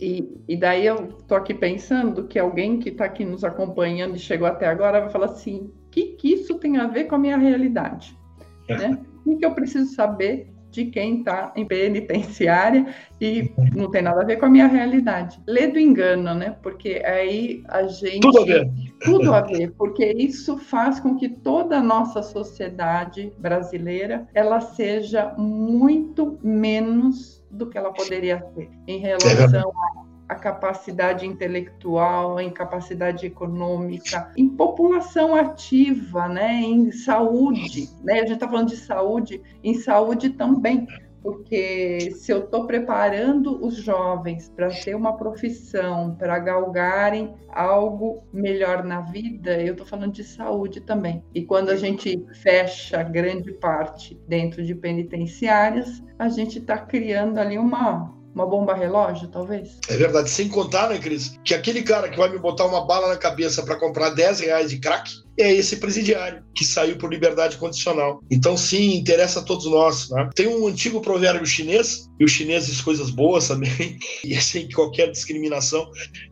E, 0.00 0.28
e 0.48 0.56
daí 0.56 0.86
eu 0.86 1.06
tô 1.28 1.36
aqui 1.36 1.54
pensando 1.54 2.26
que 2.26 2.36
alguém 2.36 2.80
que 2.80 2.88
está 2.88 3.04
aqui 3.04 3.24
nos 3.24 3.44
acompanhando 3.44 4.16
e 4.16 4.18
chegou 4.18 4.48
até 4.48 4.66
agora 4.66 5.02
vai 5.02 5.10
falar 5.10 5.26
assim: 5.26 5.70
o 5.86 5.90
que, 5.90 6.16
que 6.16 6.32
isso 6.32 6.56
tem 6.56 6.78
a 6.78 6.88
ver 6.88 7.04
com 7.04 7.14
a 7.14 7.18
minha 7.18 7.38
realidade? 7.38 8.18
É. 8.66 8.76
Né? 8.76 8.98
O 9.24 9.36
que 9.38 9.46
eu 9.46 9.54
preciso 9.54 9.94
saber 9.94 10.52
de 10.74 10.86
quem 10.86 11.20
está 11.20 11.52
em 11.54 11.64
penitenciária 11.64 12.86
e 13.20 13.52
não 13.74 13.90
tem 13.90 14.02
nada 14.02 14.22
a 14.22 14.24
ver 14.24 14.38
com 14.38 14.46
a 14.46 14.50
minha 14.50 14.66
realidade. 14.66 15.40
Lê 15.46 15.68
do 15.68 15.78
engano, 15.78 16.34
né? 16.34 16.56
Porque 16.62 17.00
aí 17.04 17.62
a 17.68 17.84
gente. 17.84 18.20
Tudo 18.20 18.40
a 18.40 18.44
ver. 18.44 18.70
Tudo 19.00 19.34
a 19.34 19.40
ver, 19.40 19.72
porque 19.78 20.04
isso 20.04 20.58
faz 20.58 20.98
com 20.98 21.14
que 21.14 21.28
toda 21.28 21.78
a 21.78 21.82
nossa 21.82 22.22
sociedade 22.22 23.32
brasileira 23.38 24.26
ela 24.34 24.60
seja 24.60 25.32
muito 25.38 26.38
menos 26.42 27.44
do 27.50 27.66
que 27.68 27.78
ela 27.78 27.92
poderia 27.92 28.44
ser 28.54 28.68
em 28.88 28.98
relação 28.98 29.70
a 29.70 30.13
a 30.28 30.34
capacidade 30.34 31.26
intelectual, 31.26 32.38
a 32.38 32.42
incapacidade 32.42 33.26
econômica, 33.26 34.32
em 34.36 34.48
população 34.48 35.34
ativa, 35.34 36.28
né, 36.28 36.54
em 36.54 36.90
saúde, 36.90 37.88
né? 38.02 38.14
A 38.14 38.26
gente 38.26 38.34
está 38.34 38.48
falando 38.48 38.68
de 38.68 38.76
saúde, 38.76 39.42
em 39.62 39.74
saúde 39.74 40.30
também, 40.30 40.86
porque 41.24 42.10
se 42.12 42.30
eu 42.30 42.40
estou 42.40 42.66
preparando 42.66 43.64
os 43.64 43.76
jovens 43.76 44.52
para 44.54 44.68
ter 44.68 44.94
uma 44.94 45.16
profissão, 45.16 46.14
para 46.14 46.38
galgarem 46.38 47.34
algo 47.48 48.22
melhor 48.30 48.84
na 48.84 49.00
vida, 49.00 49.58
eu 49.58 49.72
estou 49.72 49.86
falando 49.86 50.12
de 50.12 50.22
saúde 50.22 50.82
também. 50.82 51.24
E 51.34 51.42
quando 51.42 51.70
a 51.70 51.76
gente 51.76 52.22
fecha 52.42 53.02
grande 53.02 53.52
parte 53.52 54.20
dentro 54.28 54.62
de 54.62 54.74
penitenciárias, 54.74 56.02
a 56.18 56.28
gente 56.28 56.58
está 56.58 56.76
criando 56.76 57.38
ali 57.38 57.56
uma 57.56 58.12
uma 58.34 58.46
bomba 58.46 58.74
relógio, 58.74 59.28
talvez? 59.28 59.78
É 59.88 59.96
verdade. 59.96 60.28
Sem 60.28 60.48
contar, 60.48 60.88
né, 60.88 60.98
Cris, 60.98 61.38
que 61.44 61.54
aquele 61.54 61.82
cara 61.82 62.08
que 62.08 62.18
vai 62.18 62.28
me 62.28 62.38
botar 62.38 62.66
uma 62.66 62.84
bala 62.84 63.08
na 63.08 63.16
cabeça 63.16 63.62
para 63.62 63.76
comprar 63.76 64.10
10 64.10 64.40
reais 64.40 64.70
de 64.70 64.78
crack 64.78 65.10
é 65.38 65.52
esse 65.52 65.76
presidiário 65.76 66.44
que 66.54 66.64
saiu 66.64 66.96
por 66.96 67.12
liberdade 67.12 67.56
condicional. 67.56 68.20
Então, 68.30 68.56
sim, 68.56 68.96
interessa 68.96 69.40
a 69.40 69.42
todos 69.42 69.66
nós. 69.66 70.10
Né? 70.10 70.30
Tem 70.34 70.46
um 70.46 70.66
antigo 70.66 71.00
provérbio 71.00 71.46
chinês, 71.46 72.08
e 72.18 72.24
os 72.24 72.30
chineses 72.30 72.80
coisas 72.80 73.10
boas 73.10 73.48
também, 73.48 73.98
e 74.24 74.40
sem 74.40 74.68
qualquer 74.70 75.10
discriminação. 75.10 75.88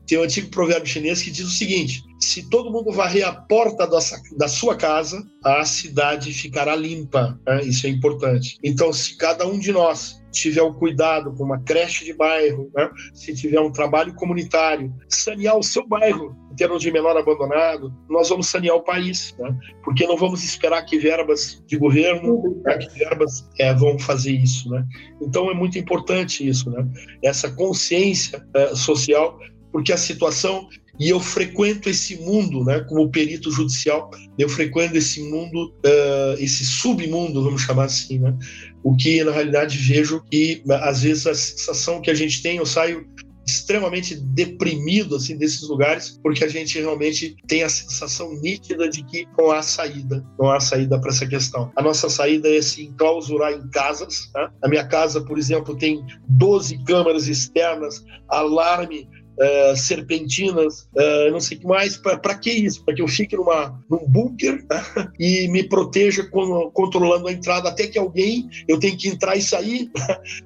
Tem 0.07 0.19
um 0.19 0.23
antigo 0.23 0.49
provérbio 0.51 0.87
chinês 0.87 1.23
que 1.23 1.31
diz 1.31 1.47
o 1.47 1.51
seguinte: 1.51 2.03
se 2.21 2.49
todo 2.49 2.71
mundo 2.71 2.93
varrer 2.93 3.27
a 3.27 3.33
porta 3.33 3.87
da, 3.87 3.99
da 4.39 4.49
sua 4.49 4.77
casa, 4.77 5.25
a 5.45 5.65
cidade 5.65 6.33
ficará 6.33 6.77
limpa. 6.77 7.39
Né? 7.47 7.65
Isso 7.65 7.87
é 7.87 7.91
importante. 7.91 8.57
Então, 8.63 8.93
se 8.93 9.17
cada 9.17 9.47
um 9.47 9.59
de 9.59 9.73
nós 9.73 10.22
tiver 10.33 10.63
o 10.63 10.75
cuidado 10.75 11.33
com 11.35 11.45
uma 11.45 11.61
creche 11.61 12.05
de 12.05 12.13
bairro, 12.13 12.71
né? 12.75 12.91
se 13.15 13.35
tiver 13.35 13.61
um 13.61 13.71
trabalho 13.71 14.15
comunitário, 14.15 14.93
sanear 15.09 15.57
o 15.57 15.63
seu 15.63 15.87
bairro 15.87 16.37
em 16.51 16.57
termos 16.57 16.83
de 16.83 16.91
menor 16.91 17.17
abandonado, 17.17 17.93
nós 18.09 18.29
vamos 18.29 18.47
sanear 18.47 18.77
o 18.77 18.83
país, 18.83 19.35
né? 19.39 19.57
porque 19.85 20.07
não 20.07 20.17
vamos 20.17 20.43
esperar 20.43 20.83
que 20.85 20.99
verbas 20.99 21.63
de 21.67 21.77
governo, 21.77 22.61
né? 22.65 22.79
que 22.79 22.99
verbas 22.99 23.49
é, 23.59 23.75
vão 23.75 23.99
fazer 23.99 24.33
isso. 24.33 24.71
Né? 24.71 24.85
Então 25.21 25.51
é 25.51 25.55
muito 25.55 25.79
importante 25.79 26.47
isso, 26.47 26.71
né? 26.71 26.87
essa 27.23 27.51
consciência 27.51 28.45
é, 28.55 28.75
social, 28.75 29.39
porque 29.71 29.93
a 29.93 29.97
situação 29.97 30.69
e 30.99 31.09
eu 31.09 31.19
frequento 31.19 31.89
esse 31.89 32.17
mundo, 32.17 32.65
né, 32.65 32.81
como 32.81 33.11
perito 33.11 33.51
judicial, 33.51 34.11
eu 34.39 34.49
frequento 34.49 34.97
esse 34.97 35.23
mundo, 35.23 35.75
uh, 35.85 36.39
esse 36.39 36.65
submundo, 36.65 37.43
vamos 37.43 37.63
chamar 37.63 37.85
assim, 37.85 38.19
né, 38.19 38.37
o 38.83 38.97
que 38.97 39.23
na 39.25 39.33
realidade 39.33 39.79
vejo 39.79 40.23
que 40.31 40.63
às 40.83 41.03
vezes 41.03 41.27
a 41.27 41.35
sensação 41.35 42.01
que 42.01 42.11
a 42.11 42.15
gente 42.15 42.43
tem, 42.43 42.57
eu 42.57 42.67
saio 42.67 43.07
extremamente 43.47 44.15
deprimido 44.15 45.17
assim 45.17 45.37
desses 45.37 45.69
lugares, 45.69 46.19
porque 46.23 46.45
a 46.45 46.49
gente 46.49 46.79
realmente 46.79 47.37
tem 47.47 47.63
a 47.63 47.69
sensação 47.69 48.33
nítida 48.41 48.89
de 48.89 49.05
que 49.05 49.27
não 49.37 49.51
há 49.51 49.63
saída, 49.63 50.25
não 50.39 50.51
há 50.51 50.61
saída 50.61 51.01
para 51.01 51.11
essa 51.11 51.27
questão. 51.27 51.71
A 51.77 51.83
nossa 51.83 52.09
saída 52.09 52.49
é 52.49 52.63
se 52.63 52.85
enclausurar 52.85 53.53
em 53.53 53.69
casas. 53.71 54.31
Né? 54.35 54.49
A 54.63 54.69
minha 54.69 54.87
casa, 54.87 55.21
por 55.25 55.39
exemplo, 55.39 55.77
tem 55.77 56.05
12 56.29 56.85
câmeras 56.85 57.27
externas, 57.27 58.05
alarme 58.29 59.09
uh, 59.43 59.77
serpentinas, 59.77 60.89
uh, 60.95 61.31
não 61.31 61.41
sei 61.41 61.57
o 61.57 61.61
que 61.61 61.67
mais. 61.67 61.97
Para 61.97 62.35
que 62.35 62.51
isso? 62.51 62.85
Para 62.85 62.95
que 62.95 63.03
eu 63.03 63.09
fique 63.09 63.37
numa, 63.37 63.79
num 63.91 64.07
bunker 64.09 64.65
né? 64.71 65.09
e 65.19 65.49
me 65.49 65.63
proteja 65.65 66.25
com, 66.25 66.71
controlando 66.71 67.29
a 67.29 67.33
entrada 67.33 67.69
até 67.69 67.87
que 67.87 67.99
alguém, 67.99 68.49
eu 68.69 68.79
tenho 68.79 68.97
que 68.97 69.09
entrar 69.09 69.37
e 69.37 69.43
sair, 69.43 69.91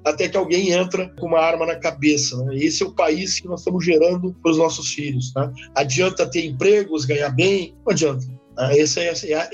até 0.05 0.29
que 0.29 0.37
alguém 0.37 0.71
entra 0.71 1.09
com 1.19 1.26
uma 1.26 1.41
arma 1.41 1.67
na 1.67 1.76
cabeça. 1.76 2.37
Né? 2.45 2.57
Esse 2.57 2.83
é 2.83 2.87
o 2.87 2.95
país 2.95 3.41
que 3.41 3.49
nós 3.49 3.61
estamos 3.61 3.85
gerando 3.85 4.35
para 4.43 4.50
os 4.50 4.59
nossos 4.59 4.91
filhos. 4.93 5.33
Né? 5.35 5.53
Adianta 5.75 6.29
ter 6.29 6.47
empregos, 6.47 7.05
ganhar 7.05 7.31
bem? 7.31 7.75
Não 7.85 7.93
adianta. 7.93 8.26
Essa 8.59 9.01
é, 9.01 9.09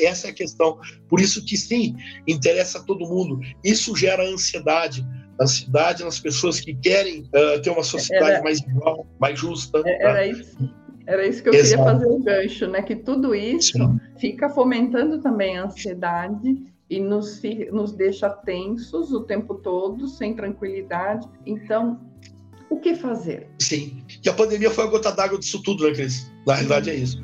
essa 0.04 0.26
é 0.28 0.30
a 0.30 0.34
questão. 0.34 0.78
Por 1.08 1.20
isso 1.20 1.44
que 1.44 1.56
sim, 1.56 1.96
interessa 2.26 2.78
a 2.78 2.82
todo 2.82 3.06
mundo. 3.06 3.40
Isso 3.64 3.96
gera 3.96 4.24
ansiedade 4.24 5.04
na 5.38 5.46
cidade, 5.46 6.04
nas 6.04 6.20
pessoas 6.20 6.60
que 6.60 6.74
querem 6.74 7.22
uh, 7.22 7.60
ter 7.62 7.70
uma 7.70 7.82
sociedade 7.82 8.32
era, 8.32 8.42
mais 8.42 8.60
igual, 8.60 9.06
mais 9.20 9.38
justa. 9.38 9.78
É, 9.84 9.98
tá? 9.98 10.08
Era 10.08 10.26
isso. 10.26 10.82
Era 11.06 11.26
isso 11.26 11.42
que 11.42 11.48
eu 11.48 11.54
Exato. 11.54 11.82
queria 11.82 11.92
fazer 11.92 12.06
o 12.06 12.18
gancho, 12.22 12.66
né? 12.68 12.82
Que 12.82 12.94
tudo 12.96 13.34
isso 13.34 13.72
Sim. 13.72 14.00
fica 14.18 14.48
fomentando 14.48 15.20
também 15.20 15.58
a 15.58 15.64
ansiedade 15.64 16.56
e 16.88 17.00
nos, 17.00 17.40
nos 17.72 17.92
deixa 17.92 18.28
tensos 18.30 19.12
o 19.12 19.24
tempo 19.24 19.54
todo, 19.56 20.06
sem 20.06 20.34
tranquilidade. 20.34 21.26
Então, 21.44 22.00
o 22.70 22.78
que 22.78 22.94
fazer? 22.94 23.48
Sim. 23.58 24.04
E 24.24 24.28
a 24.28 24.32
pandemia 24.32 24.70
foi 24.70 24.84
a 24.84 24.86
gota 24.86 25.10
d'água 25.10 25.38
disso 25.38 25.60
tudo, 25.62 25.84
né, 25.84 25.92
Cris? 25.92 26.30
Na 26.46 26.54
realidade 26.54 26.90
é 26.90 26.94
isso. 26.94 27.20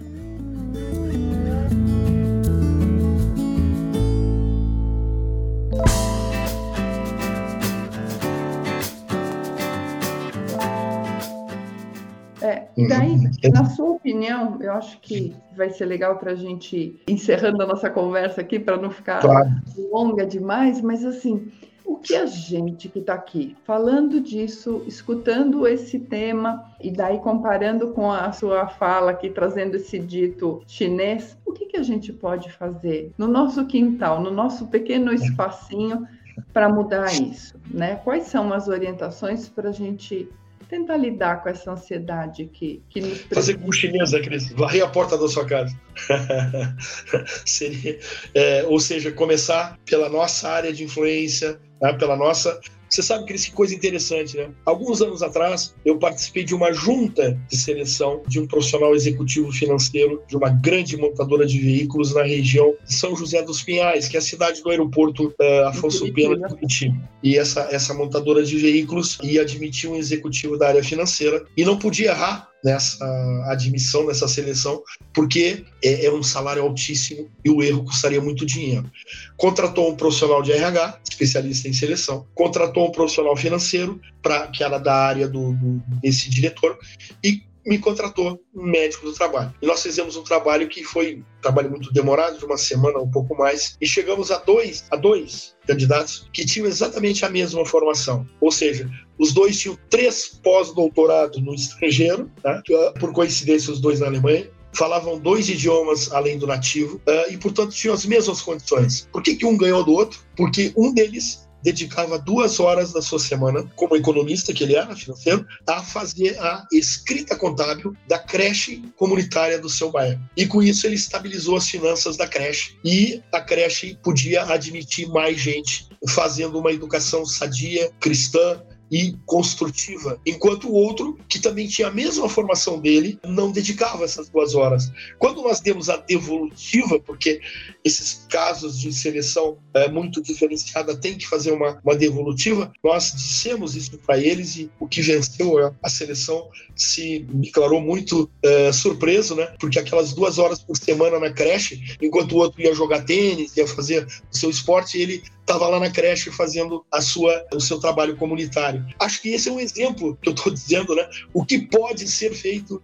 Daí, 12.86 13.12
uhum. 13.12 13.30
na 13.52 13.64
sua 13.64 13.90
opinião, 13.90 14.58
eu 14.60 14.72
acho 14.72 15.00
que 15.00 15.34
vai 15.56 15.70
ser 15.70 15.86
legal 15.86 16.16
para 16.18 16.32
a 16.32 16.36
gente 16.36 16.76
ir 16.76 17.00
encerrando 17.08 17.62
a 17.62 17.66
nossa 17.66 17.90
conversa 17.90 18.40
aqui, 18.40 18.58
para 18.58 18.76
não 18.76 18.90
ficar 18.90 19.20
claro. 19.20 19.50
longa 19.90 20.24
demais, 20.24 20.80
mas 20.80 21.04
assim, 21.04 21.50
o 21.88 21.96
que 21.96 22.14
a 22.14 22.26
gente 22.26 22.88
que 22.88 22.98
está 22.98 23.14
aqui 23.14 23.56
falando 23.64 24.20
disso, 24.20 24.82
escutando 24.86 25.66
esse 25.66 25.98
tema 25.98 26.70
e 26.80 26.90
daí 26.90 27.18
comparando 27.18 27.88
com 27.92 28.12
a 28.12 28.30
sua 28.30 28.68
fala 28.68 29.12
aqui, 29.12 29.30
trazendo 29.30 29.76
esse 29.76 29.98
dito 29.98 30.62
chinês, 30.66 31.36
o 31.46 31.52
que, 31.52 31.64
que 31.64 31.78
a 31.78 31.82
gente 31.82 32.12
pode 32.12 32.52
fazer 32.52 33.10
no 33.16 33.26
nosso 33.26 33.64
quintal, 33.64 34.20
no 34.20 34.30
nosso 34.30 34.66
pequeno 34.66 35.12
espacinho 35.12 36.06
para 36.52 36.68
mudar 36.68 37.10
isso? 37.10 37.58
Né? 37.70 37.96
Quais 37.96 38.24
são 38.24 38.52
as 38.52 38.68
orientações 38.68 39.48
para 39.48 39.70
a 39.70 39.72
gente 39.72 40.28
tentar 40.68 40.96
lidar 40.96 41.42
com 41.42 41.48
essa 41.48 41.72
ansiedade 41.72 42.46
que, 42.46 42.82
que 42.90 43.00
nos 43.00 43.22
Fazer 43.22 43.58
com 43.58 43.72
chinês, 43.72 44.12
né, 44.12 44.20
Cris? 44.20 44.52
Varrer 44.52 44.84
a 44.84 44.88
porta 44.88 45.16
da 45.16 45.26
sua 45.26 45.46
casa. 45.46 45.74
Seria, 47.46 47.98
é, 48.34 48.64
ou 48.66 48.78
seja, 48.78 49.10
começar 49.10 49.78
pela 49.86 50.08
nossa 50.08 50.48
área 50.48 50.72
de 50.72 50.84
influência, 50.84 51.58
né, 51.80 51.92
pela 51.94 52.16
nossa 52.16 52.60
você 52.88 53.02
sabe 53.02 53.24
que 53.24 53.38
que 53.38 53.52
coisa 53.52 53.74
interessante, 53.74 54.36
né? 54.36 54.50
Alguns 54.64 55.00
anos 55.00 55.22
atrás, 55.22 55.74
eu 55.84 55.98
participei 55.98 56.44
de 56.44 56.54
uma 56.54 56.72
junta 56.72 57.38
de 57.48 57.56
seleção 57.56 58.22
de 58.26 58.40
um 58.40 58.46
profissional 58.46 58.94
executivo 58.94 59.52
financeiro 59.52 60.22
de 60.26 60.36
uma 60.36 60.48
grande 60.48 60.96
montadora 60.96 61.46
de 61.46 61.58
veículos 61.58 62.14
na 62.14 62.22
região 62.22 62.74
de 62.84 62.94
São 62.94 63.14
José 63.14 63.42
dos 63.42 63.62
Pinhais, 63.62 64.08
que 64.08 64.16
é 64.16 64.18
a 64.18 64.22
cidade 64.22 64.62
do 64.62 64.70
aeroporto 64.70 65.28
uh, 65.28 65.68
Afonso 65.68 66.12
Pena 66.12 66.36
de 66.36 66.54
Curitiba. 66.54 66.96
E 67.22 67.36
essa, 67.36 67.68
essa 67.70 67.94
montadora 67.94 68.42
de 68.42 68.56
veículos 68.56 69.18
ia 69.22 69.42
admitir 69.42 69.88
um 69.88 69.96
executivo 69.96 70.56
da 70.56 70.68
área 70.68 70.82
financeira 70.82 71.44
e 71.56 71.64
não 71.64 71.78
podia 71.78 72.10
errar 72.10 72.48
nessa 72.64 73.04
admissão, 73.46 74.06
nessa 74.06 74.26
seleção, 74.26 74.82
porque 75.14 75.64
é, 75.82 76.06
é, 76.06 76.12
um 76.12 76.22
salário 76.22 76.62
altíssimo 76.62 77.28
e 77.44 77.50
o 77.50 77.62
erro 77.62 77.84
custaria 77.84 78.20
muito 78.20 78.44
dinheiro. 78.44 78.90
Contratou 79.36 79.90
um 79.90 79.96
profissional 79.96 80.42
de 80.42 80.52
RH, 80.52 81.00
especialista 81.08 81.68
em 81.68 81.72
seleção, 81.72 82.26
contratou 82.34 82.88
um 82.88 82.92
profissional 82.92 83.36
financeiro, 83.36 84.00
pra, 84.22 84.48
que 84.48 84.62
era 84.62 84.78
da 84.78 84.94
área 84.94 85.28
do, 85.28 85.52
do 85.52 85.82
desse 86.00 86.28
diretor, 86.28 86.78
e 87.22 87.42
me 87.68 87.78
contratou 87.78 88.40
um 88.54 88.62
médico 88.62 89.04
do 89.04 89.12
trabalho. 89.12 89.52
E 89.60 89.66
nós 89.66 89.82
fizemos 89.82 90.16
um 90.16 90.22
trabalho 90.22 90.66
que 90.68 90.82
foi 90.82 91.16
um 91.16 91.42
trabalho 91.42 91.70
muito 91.70 91.92
demorado, 91.92 92.38
de 92.38 92.44
uma 92.44 92.56
semana, 92.56 92.98
um 92.98 93.10
pouco 93.10 93.36
mais, 93.36 93.76
e 93.78 93.86
chegamos 93.86 94.30
a 94.30 94.38
dois, 94.38 94.86
a 94.90 94.96
dois 94.96 95.54
candidatos 95.66 96.26
que 96.32 96.46
tinham 96.46 96.66
exatamente 96.66 97.26
a 97.26 97.28
mesma 97.28 97.64
formação. 97.66 98.26
Ou 98.40 98.50
seja, 98.50 98.88
os 99.18 99.34
dois 99.34 99.58
tinham 99.58 99.78
três 99.90 100.40
pós-doutorado 100.42 101.40
no 101.40 101.54
estrangeiro, 101.54 102.30
tá? 102.42 102.62
por 102.98 103.12
coincidência, 103.12 103.70
os 103.70 103.80
dois 103.80 104.00
na 104.00 104.06
Alemanha, 104.06 104.50
falavam 104.72 105.18
dois 105.18 105.48
idiomas 105.48 106.10
além 106.12 106.38
do 106.38 106.46
nativo 106.46 106.96
uh, 107.06 107.32
e, 107.32 107.36
portanto, 107.36 107.72
tinham 107.72 107.94
as 107.94 108.06
mesmas 108.06 108.40
condições. 108.40 109.08
Por 109.12 109.22
que, 109.22 109.34
que 109.34 109.44
um 109.44 109.56
ganhou 109.56 109.84
do 109.84 109.92
outro? 109.92 110.20
Porque 110.36 110.72
um 110.76 110.92
deles 110.94 111.47
dedicava 111.62 112.18
duas 112.18 112.60
horas 112.60 112.92
da 112.92 113.02
sua 113.02 113.18
semana, 113.18 113.64
como 113.76 113.96
economista 113.96 114.52
que 114.52 114.64
ele 114.64 114.74
era, 114.74 114.94
financeiro, 114.94 115.46
a 115.66 115.82
fazer 115.82 116.38
a 116.38 116.66
escrita 116.72 117.36
contábil 117.36 117.94
da 118.06 118.18
creche 118.18 118.82
comunitária 118.96 119.58
do 119.58 119.68
seu 119.68 119.90
bairro. 119.90 120.20
E 120.36 120.46
com 120.46 120.62
isso 120.62 120.86
ele 120.86 120.96
estabilizou 120.96 121.56
as 121.56 121.68
finanças 121.68 122.16
da 122.16 122.26
creche 122.26 122.76
e 122.84 123.22
a 123.32 123.40
creche 123.40 123.98
podia 124.02 124.44
admitir 124.44 125.08
mais 125.08 125.38
gente 125.40 125.88
fazendo 126.08 126.58
uma 126.58 126.72
educação 126.72 127.24
sadia, 127.24 127.90
cristã, 128.00 128.62
e 128.90 129.16
construtiva, 129.26 130.20
enquanto 130.24 130.68
o 130.68 130.72
outro, 130.72 131.18
que 131.28 131.38
também 131.38 131.66
tinha 131.66 131.88
a 131.88 131.92
mesma 131.92 132.28
formação 132.28 132.80
dele, 132.80 133.18
não 133.24 133.52
dedicava 133.52 134.04
essas 134.04 134.28
duas 134.28 134.54
horas. 134.54 134.90
Quando 135.18 135.42
nós 135.42 135.60
demos 135.60 135.88
a 135.88 135.96
devolutiva, 135.96 136.98
porque 136.98 137.40
esses 137.84 138.26
casos 138.28 138.78
de 138.78 138.92
seleção 138.92 139.58
é, 139.74 139.88
muito 139.88 140.22
diferenciada 140.22 140.96
tem 140.96 141.16
que 141.16 141.26
fazer 141.26 141.52
uma, 141.52 141.80
uma 141.84 141.94
devolutiva, 141.94 142.72
nós 142.82 143.12
dissemos 143.12 143.76
isso 143.76 143.98
para 143.98 144.18
eles 144.18 144.56
e 144.56 144.70
o 144.80 144.86
que 144.86 145.02
venceu 145.02 145.58
a, 145.82 145.88
seleção 145.88 146.48
se 146.76 147.26
declarou 147.30 147.80
muito 147.80 148.30
é, 148.42 148.72
surpreso, 148.72 149.34
né? 149.34 149.54
Porque 149.58 149.78
aquelas 149.78 150.12
duas 150.12 150.38
horas 150.38 150.62
por 150.62 150.76
semana 150.76 151.18
na 151.18 151.32
creche, 151.32 151.96
enquanto 152.00 152.32
o 152.32 152.36
outro 152.36 152.60
ia 152.60 152.74
jogar 152.74 153.04
tênis, 153.04 153.56
ia 153.56 153.66
fazer 153.66 154.06
o 154.30 154.36
seu 154.36 154.50
esporte, 154.50 154.98
ele 155.00 155.22
estava 155.48 155.66
lá 155.66 155.80
na 155.80 155.90
creche 155.90 156.30
fazendo 156.30 156.84
a 156.92 157.00
sua, 157.00 157.46
o 157.54 157.58
seu 157.58 157.80
trabalho 157.80 158.16
comunitário. 158.16 158.84
Acho 159.00 159.22
que 159.22 159.30
esse 159.30 159.48
é 159.48 159.52
um 159.52 159.58
exemplo 159.58 160.18
que 160.20 160.28
eu 160.28 160.34
estou 160.34 160.52
dizendo, 160.52 160.94
né? 160.94 161.08
O 161.32 161.44
que 161.44 161.58
pode 161.58 162.06
ser 162.06 162.34
feito 162.34 162.82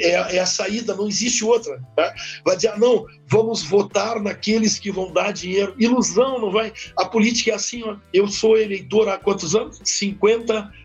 é, 0.00 0.36
é 0.36 0.38
a 0.38 0.46
saída, 0.46 0.94
não 0.94 1.08
existe 1.08 1.42
outra. 1.44 1.82
Tá? 1.96 2.14
Vai 2.44 2.56
dizer, 2.56 2.68
ah, 2.68 2.78
não, 2.78 3.06
vamos 3.26 3.62
votar 3.62 4.20
naqueles 4.20 4.78
que 4.78 4.92
vão 4.92 5.10
dar 5.10 5.32
dinheiro. 5.32 5.74
Ilusão, 5.78 6.38
não 6.38 6.52
vai. 6.52 6.72
A 6.96 7.06
política 7.06 7.50
é 7.50 7.54
assim, 7.54 7.82
ó. 7.82 7.96
Eu 8.12 8.28
sou 8.28 8.58
eleitor 8.58 9.08
há 9.08 9.16
quantos 9.16 9.54
anos? 9.54 9.80
50 9.82 10.52
e 10.52 10.62
dois 10.62 10.81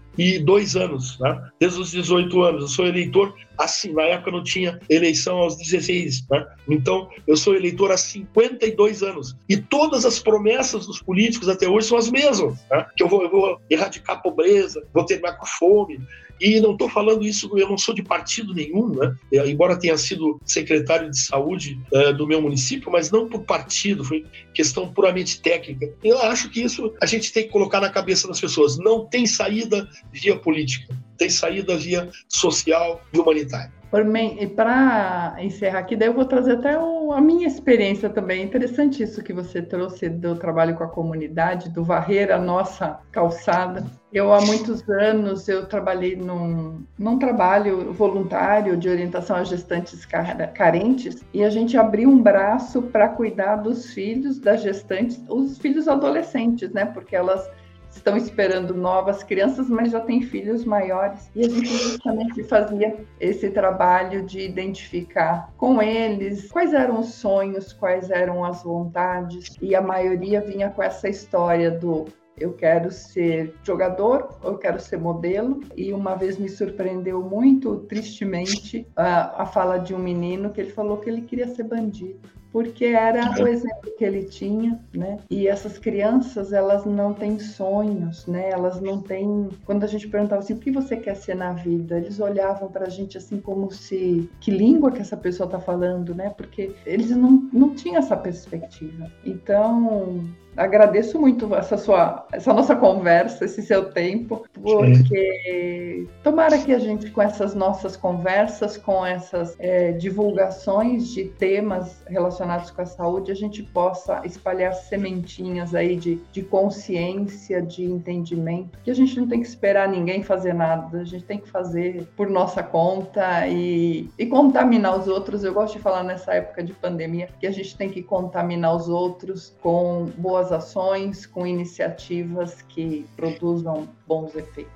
anos, 0.75 1.19
né? 1.19 1.49
desde 1.59 1.79
os 1.79 1.91
18 1.91 2.41
anos. 2.41 2.61
Eu 2.63 2.67
sou 2.67 2.87
eleitor 2.87 3.33
assim, 3.57 3.91
na 3.93 4.03
época 4.03 4.31
não 4.31 4.43
tinha 4.43 4.79
eleição 4.89 5.37
aos 5.37 5.57
16, 5.57 6.27
né? 6.29 6.45
Então, 6.69 7.09
eu 7.25 7.35
sou 7.35 7.55
eleitor 7.55 7.91
há 7.91 7.97
52 7.97 9.01
anos. 9.01 9.35
E 9.49 9.57
todas 9.57 10.05
as 10.05 10.19
promessas 10.19 10.85
dos 10.85 11.01
políticos 11.01 11.49
até 11.49 11.67
hoje 11.67 11.87
são 11.87 11.97
as 11.97 12.09
mesmas, 12.09 12.53
né? 12.69 12.85
Que 12.95 13.03
eu 13.03 13.07
vou, 13.07 13.23
eu 13.23 13.29
vou 13.29 13.59
erradicar 13.69 14.17
a 14.17 14.19
pobreza, 14.19 14.85
vou 14.93 15.05
terminar 15.05 15.33
com 15.37 15.45
fome, 15.45 15.99
e 16.39 16.59
não 16.59 16.73
estou 16.73 16.89
falando 16.89 17.25
isso, 17.25 17.49
eu 17.57 17.67
não 17.69 17.77
sou 17.77 17.93
de 17.93 18.03
partido 18.03 18.53
nenhum, 18.53 18.89
né? 18.89 19.15
embora 19.45 19.79
tenha 19.79 19.97
sido 19.97 20.39
secretário 20.45 21.09
de 21.09 21.19
saúde 21.19 21.79
uh, 21.93 22.13
do 22.13 22.27
meu 22.27 22.41
município, 22.41 22.91
mas 22.91 23.11
não 23.11 23.27
por 23.27 23.43
partido, 23.43 24.03
foi 24.03 24.25
questão 24.53 24.91
puramente 24.91 25.41
técnica. 25.41 25.91
Eu 26.03 26.19
acho 26.19 26.49
que 26.49 26.61
isso 26.61 26.93
a 27.01 27.05
gente 27.05 27.31
tem 27.31 27.43
que 27.43 27.49
colocar 27.49 27.81
na 27.81 27.89
cabeça 27.89 28.27
das 28.27 28.39
pessoas. 28.39 28.77
Não 28.77 29.05
tem 29.05 29.25
saída 29.25 29.87
via 30.11 30.37
política, 30.37 30.95
tem 31.17 31.29
saída 31.29 31.75
via 31.75 32.09
social 32.27 33.01
e 33.13 33.19
humanitária. 33.19 33.77
Para 33.89 35.37
encerrar 35.39 35.79
aqui, 35.79 35.95
daí 35.95 36.09
eu 36.09 36.13
vou 36.13 36.25
trazer 36.25 36.53
até 36.53 36.77
o, 36.77 37.13
a 37.13 37.21
minha 37.21 37.47
experiência 37.47 38.09
também. 38.09 38.43
interessante 38.43 39.01
isso 39.01 39.23
que 39.23 39.31
você 39.31 39.61
trouxe 39.61 40.09
do 40.09 40.35
trabalho 40.35 40.75
com 40.75 40.83
a 40.83 40.89
comunidade, 40.89 41.69
do 41.69 41.85
varrer 41.85 42.29
a 42.29 42.37
nossa 42.37 42.99
calçada. 43.13 43.85
Eu, 44.11 44.33
há 44.33 44.41
muitos 44.41 44.87
anos, 44.89 45.47
eu 45.47 45.67
trabalhei 45.67 46.17
num, 46.17 46.83
num 46.99 47.17
trabalho 47.17 47.93
voluntário 47.93 48.75
de 48.75 48.89
orientação 48.89 49.37
a 49.37 49.43
gestantes 49.45 50.05
carentes 50.53 51.23
e 51.33 51.43
a 51.43 51.49
gente 51.49 51.77
abriu 51.77 52.09
um 52.09 52.21
braço 52.21 52.81
para 52.81 53.07
cuidar 53.07 53.55
dos 53.57 53.93
filhos 53.93 54.37
das 54.37 54.61
gestantes, 54.61 55.21
os 55.29 55.57
filhos 55.59 55.87
adolescentes, 55.87 56.71
né? 56.71 56.85
Porque 56.85 57.15
elas 57.15 57.49
estão 57.97 58.15
esperando 58.15 58.73
novas 58.73 59.23
crianças, 59.23 59.69
mas 59.69 59.91
já 59.91 59.99
têm 59.99 60.21
filhos 60.21 60.63
maiores. 60.65 61.29
E 61.35 61.45
a 61.45 61.49
gente 61.49 61.67
justamente 61.67 62.43
fazia 62.43 62.95
esse 63.19 63.49
trabalho 63.49 64.23
de 64.23 64.39
identificar 64.39 65.51
com 65.57 65.81
eles 65.81 66.49
quais 66.51 66.73
eram 66.73 66.99
os 66.99 67.13
sonhos, 67.13 67.73
quais 67.73 68.09
eram 68.09 68.43
as 68.43 68.63
vontades. 68.63 69.55
E 69.61 69.75
a 69.75 69.81
maioria 69.81 70.41
vinha 70.41 70.69
com 70.69 70.81
essa 70.81 71.09
história 71.09 71.71
do 71.71 72.05
eu 72.39 72.53
quero 72.53 72.91
ser 72.91 73.53
jogador, 73.63 74.37
eu 74.43 74.57
quero 74.57 74.79
ser 74.79 74.97
modelo. 74.97 75.61
E 75.75 75.93
uma 75.93 76.15
vez 76.15 76.37
me 76.37 76.49
surpreendeu 76.49 77.21
muito, 77.21 77.77
tristemente, 77.87 78.87
a, 78.95 79.43
a 79.43 79.45
fala 79.45 79.77
de 79.77 79.93
um 79.93 79.99
menino 79.99 80.51
que 80.51 80.61
ele 80.61 80.71
falou 80.71 80.97
que 80.97 81.09
ele 81.09 81.21
queria 81.21 81.47
ser 81.47 81.63
bandido 81.63 82.37
porque 82.51 82.85
era 82.85 83.39
o 83.39 83.47
exemplo 83.47 83.91
que 83.97 84.03
ele 84.03 84.23
tinha, 84.23 84.79
né? 84.91 85.19
E 85.29 85.47
essas 85.47 85.77
crianças, 85.77 86.51
elas 86.51 86.85
não 86.85 87.13
têm 87.13 87.37
sonhos, 87.39 88.25
né? 88.25 88.49
Elas 88.49 88.81
não 88.81 88.99
têm. 88.99 89.49
Quando 89.65 89.83
a 89.83 89.87
gente 89.87 90.07
perguntava 90.07 90.41
assim, 90.41 90.53
o 90.53 90.59
que 90.59 90.71
você 90.71 90.97
quer 90.97 91.15
ser 91.15 91.35
na 91.35 91.53
vida? 91.53 91.97
Eles 91.97 92.19
olhavam 92.19 92.69
para 92.69 92.85
a 92.85 92.89
gente 92.89 93.15
assim 93.15 93.39
como 93.39 93.71
se 93.71 94.27
que 94.39 94.49
língua 94.49 94.91
que 94.91 95.01
essa 95.01 95.15
pessoa 95.15 95.45
está 95.45 95.59
falando, 95.59 96.15
né? 96.15 96.31
Porque 96.31 96.71
eles 96.85 97.11
não, 97.11 97.47
não 97.53 97.75
tinham 97.75 97.97
essa 97.97 98.17
perspectiva. 98.17 99.11
Então 99.23 100.23
agradeço 100.57 101.19
muito 101.19 101.53
essa 101.55 101.77
sua, 101.77 102.25
essa 102.31 102.53
nossa 102.53 102.75
conversa, 102.75 103.45
esse 103.45 103.61
seu 103.61 103.91
tempo, 103.91 104.45
porque 104.53 106.07
Sim. 106.07 106.09
tomara 106.23 106.57
que 106.57 106.73
a 106.73 106.79
gente, 106.79 107.11
com 107.11 107.21
essas 107.21 107.53
nossas 107.53 107.95
conversas, 107.95 108.75
com 108.75 109.05
essas 109.05 109.55
é, 109.59 109.91
divulgações 109.91 111.09
de 111.09 111.25
temas 111.25 112.03
relacionados 112.07 112.71
com 112.71 112.81
a 112.81 112.85
saúde, 112.85 113.31
a 113.31 113.35
gente 113.35 113.61
possa 113.61 114.21
espalhar 114.25 114.73
sementinhas 114.73 115.75
aí 115.75 115.95
de, 115.95 116.19
de 116.31 116.41
consciência, 116.41 117.61
de 117.61 117.83
entendimento, 117.83 118.79
que 118.83 118.91
a 118.91 118.95
gente 118.95 119.19
não 119.19 119.27
tem 119.27 119.41
que 119.41 119.47
esperar 119.47 119.87
ninguém 119.87 120.23
fazer 120.23 120.53
nada, 120.53 121.01
a 121.01 121.05
gente 121.05 121.23
tem 121.23 121.37
que 121.39 121.49
fazer 121.49 122.07
por 122.15 122.29
nossa 122.29 122.63
conta 122.63 123.47
e, 123.47 124.09
e 124.17 124.25
contaminar 124.25 124.99
os 124.99 125.07
outros. 125.07 125.43
Eu 125.43 125.53
gosto 125.53 125.77
de 125.77 125.79
falar 125.79 126.03
nessa 126.03 126.33
época 126.33 126.63
de 126.63 126.73
pandemia 126.73 127.29
que 127.39 127.45
a 127.45 127.51
gente 127.51 127.77
tem 127.77 127.89
que 127.89 128.01
contaminar 128.01 128.75
os 128.75 128.89
outros 128.89 129.55
com 129.61 130.05
boas 130.17 130.46
boas 130.47 130.51
ações, 130.51 131.25
com 131.25 131.45
iniciativas 131.45 132.61
que 132.69 133.05
produzam 133.15 133.87
bons 134.07 134.35
efeitos. 134.35 134.67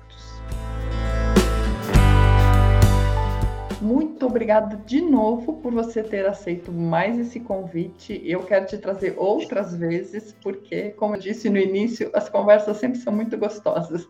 Muito 3.80 4.26
obrigada 4.26 4.80
de 4.86 5.00
novo 5.00 5.54
por 5.54 5.72
você 5.72 6.04
ter 6.04 6.24
aceito 6.24 6.70
mais 6.70 7.18
esse 7.18 7.40
convite. 7.40 8.22
Eu 8.24 8.44
quero 8.44 8.66
te 8.66 8.78
trazer 8.78 9.14
outras 9.16 9.74
vezes, 9.74 10.36
porque, 10.40 10.90
como 10.90 11.16
eu 11.16 11.20
disse 11.20 11.50
no 11.50 11.58
início, 11.58 12.08
as 12.14 12.28
conversas 12.28 12.76
sempre 12.76 13.00
são 13.00 13.12
muito 13.12 13.36
gostosas. 13.36 14.06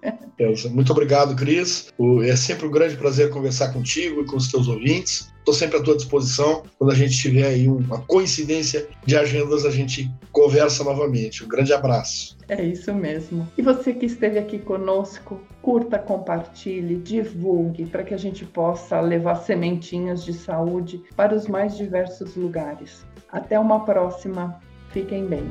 Muito 0.71 0.93
obrigado, 0.93 1.35
Cris. 1.35 1.91
É 2.25 2.37
sempre 2.37 2.67
um 2.67 2.71
grande 2.71 2.97
prazer 2.97 3.31
conversar 3.31 3.73
contigo 3.73 4.21
e 4.21 4.27
com 4.27 4.37
os 4.37 4.51
teus 4.51 4.69
ouvintes. 4.69 5.33
Estou 5.43 5.53
sempre 5.53 5.77
à 5.77 5.83
tua 5.83 5.97
disposição. 5.97 6.63
Quando 6.79 6.93
a 6.93 6.95
gente 6.95 7.17
tiver 7.17 7.45
aí 7.45 7.69
uma 7.69 8.01
coincidência 8.03 8.89
de 9.05 9.17
agendas, 9.17 9.67
a 9.67 9.71
gente 9.73 10.09
conversa 10.31 10.85
novamente. 10.85 11.45
Um 11.45 11.49
grande 11.49 11.73
abraço. 11.73 12.39
É 12.49 12.63
isso 12.65 12.95
mesmo. 12.95 13.49
E 13.59 13.63
você 13.63 13.93
que 13.93 14.07
esteve 14.07 14.39
aqui 14.39 14.61
conosco, 14.61 15.41
curta, 15.61 15.99
compartilhe, 15.99 16.95
divulgue 16.95 17.87
para 17.87 18.05
que 18.05 18.15
a 18.15 18.19
gente 18.19 18.45
possa 18.45 19.01
levar 19.01 19.35
sementinhas 19.35 20.25
de 20.25 20.33
saúde 20.33 21.03
para 21.17 21.35
os 21.35 21.49
mais 21.49 21.77
diversos 21.77 22.37
lugares. 22.37 23.05
Até 23.29 23.59
uma 23.59 23.85
próxima. 23.85 24.61
Fiquem 24.93 25.27
bem. 25.27 25.49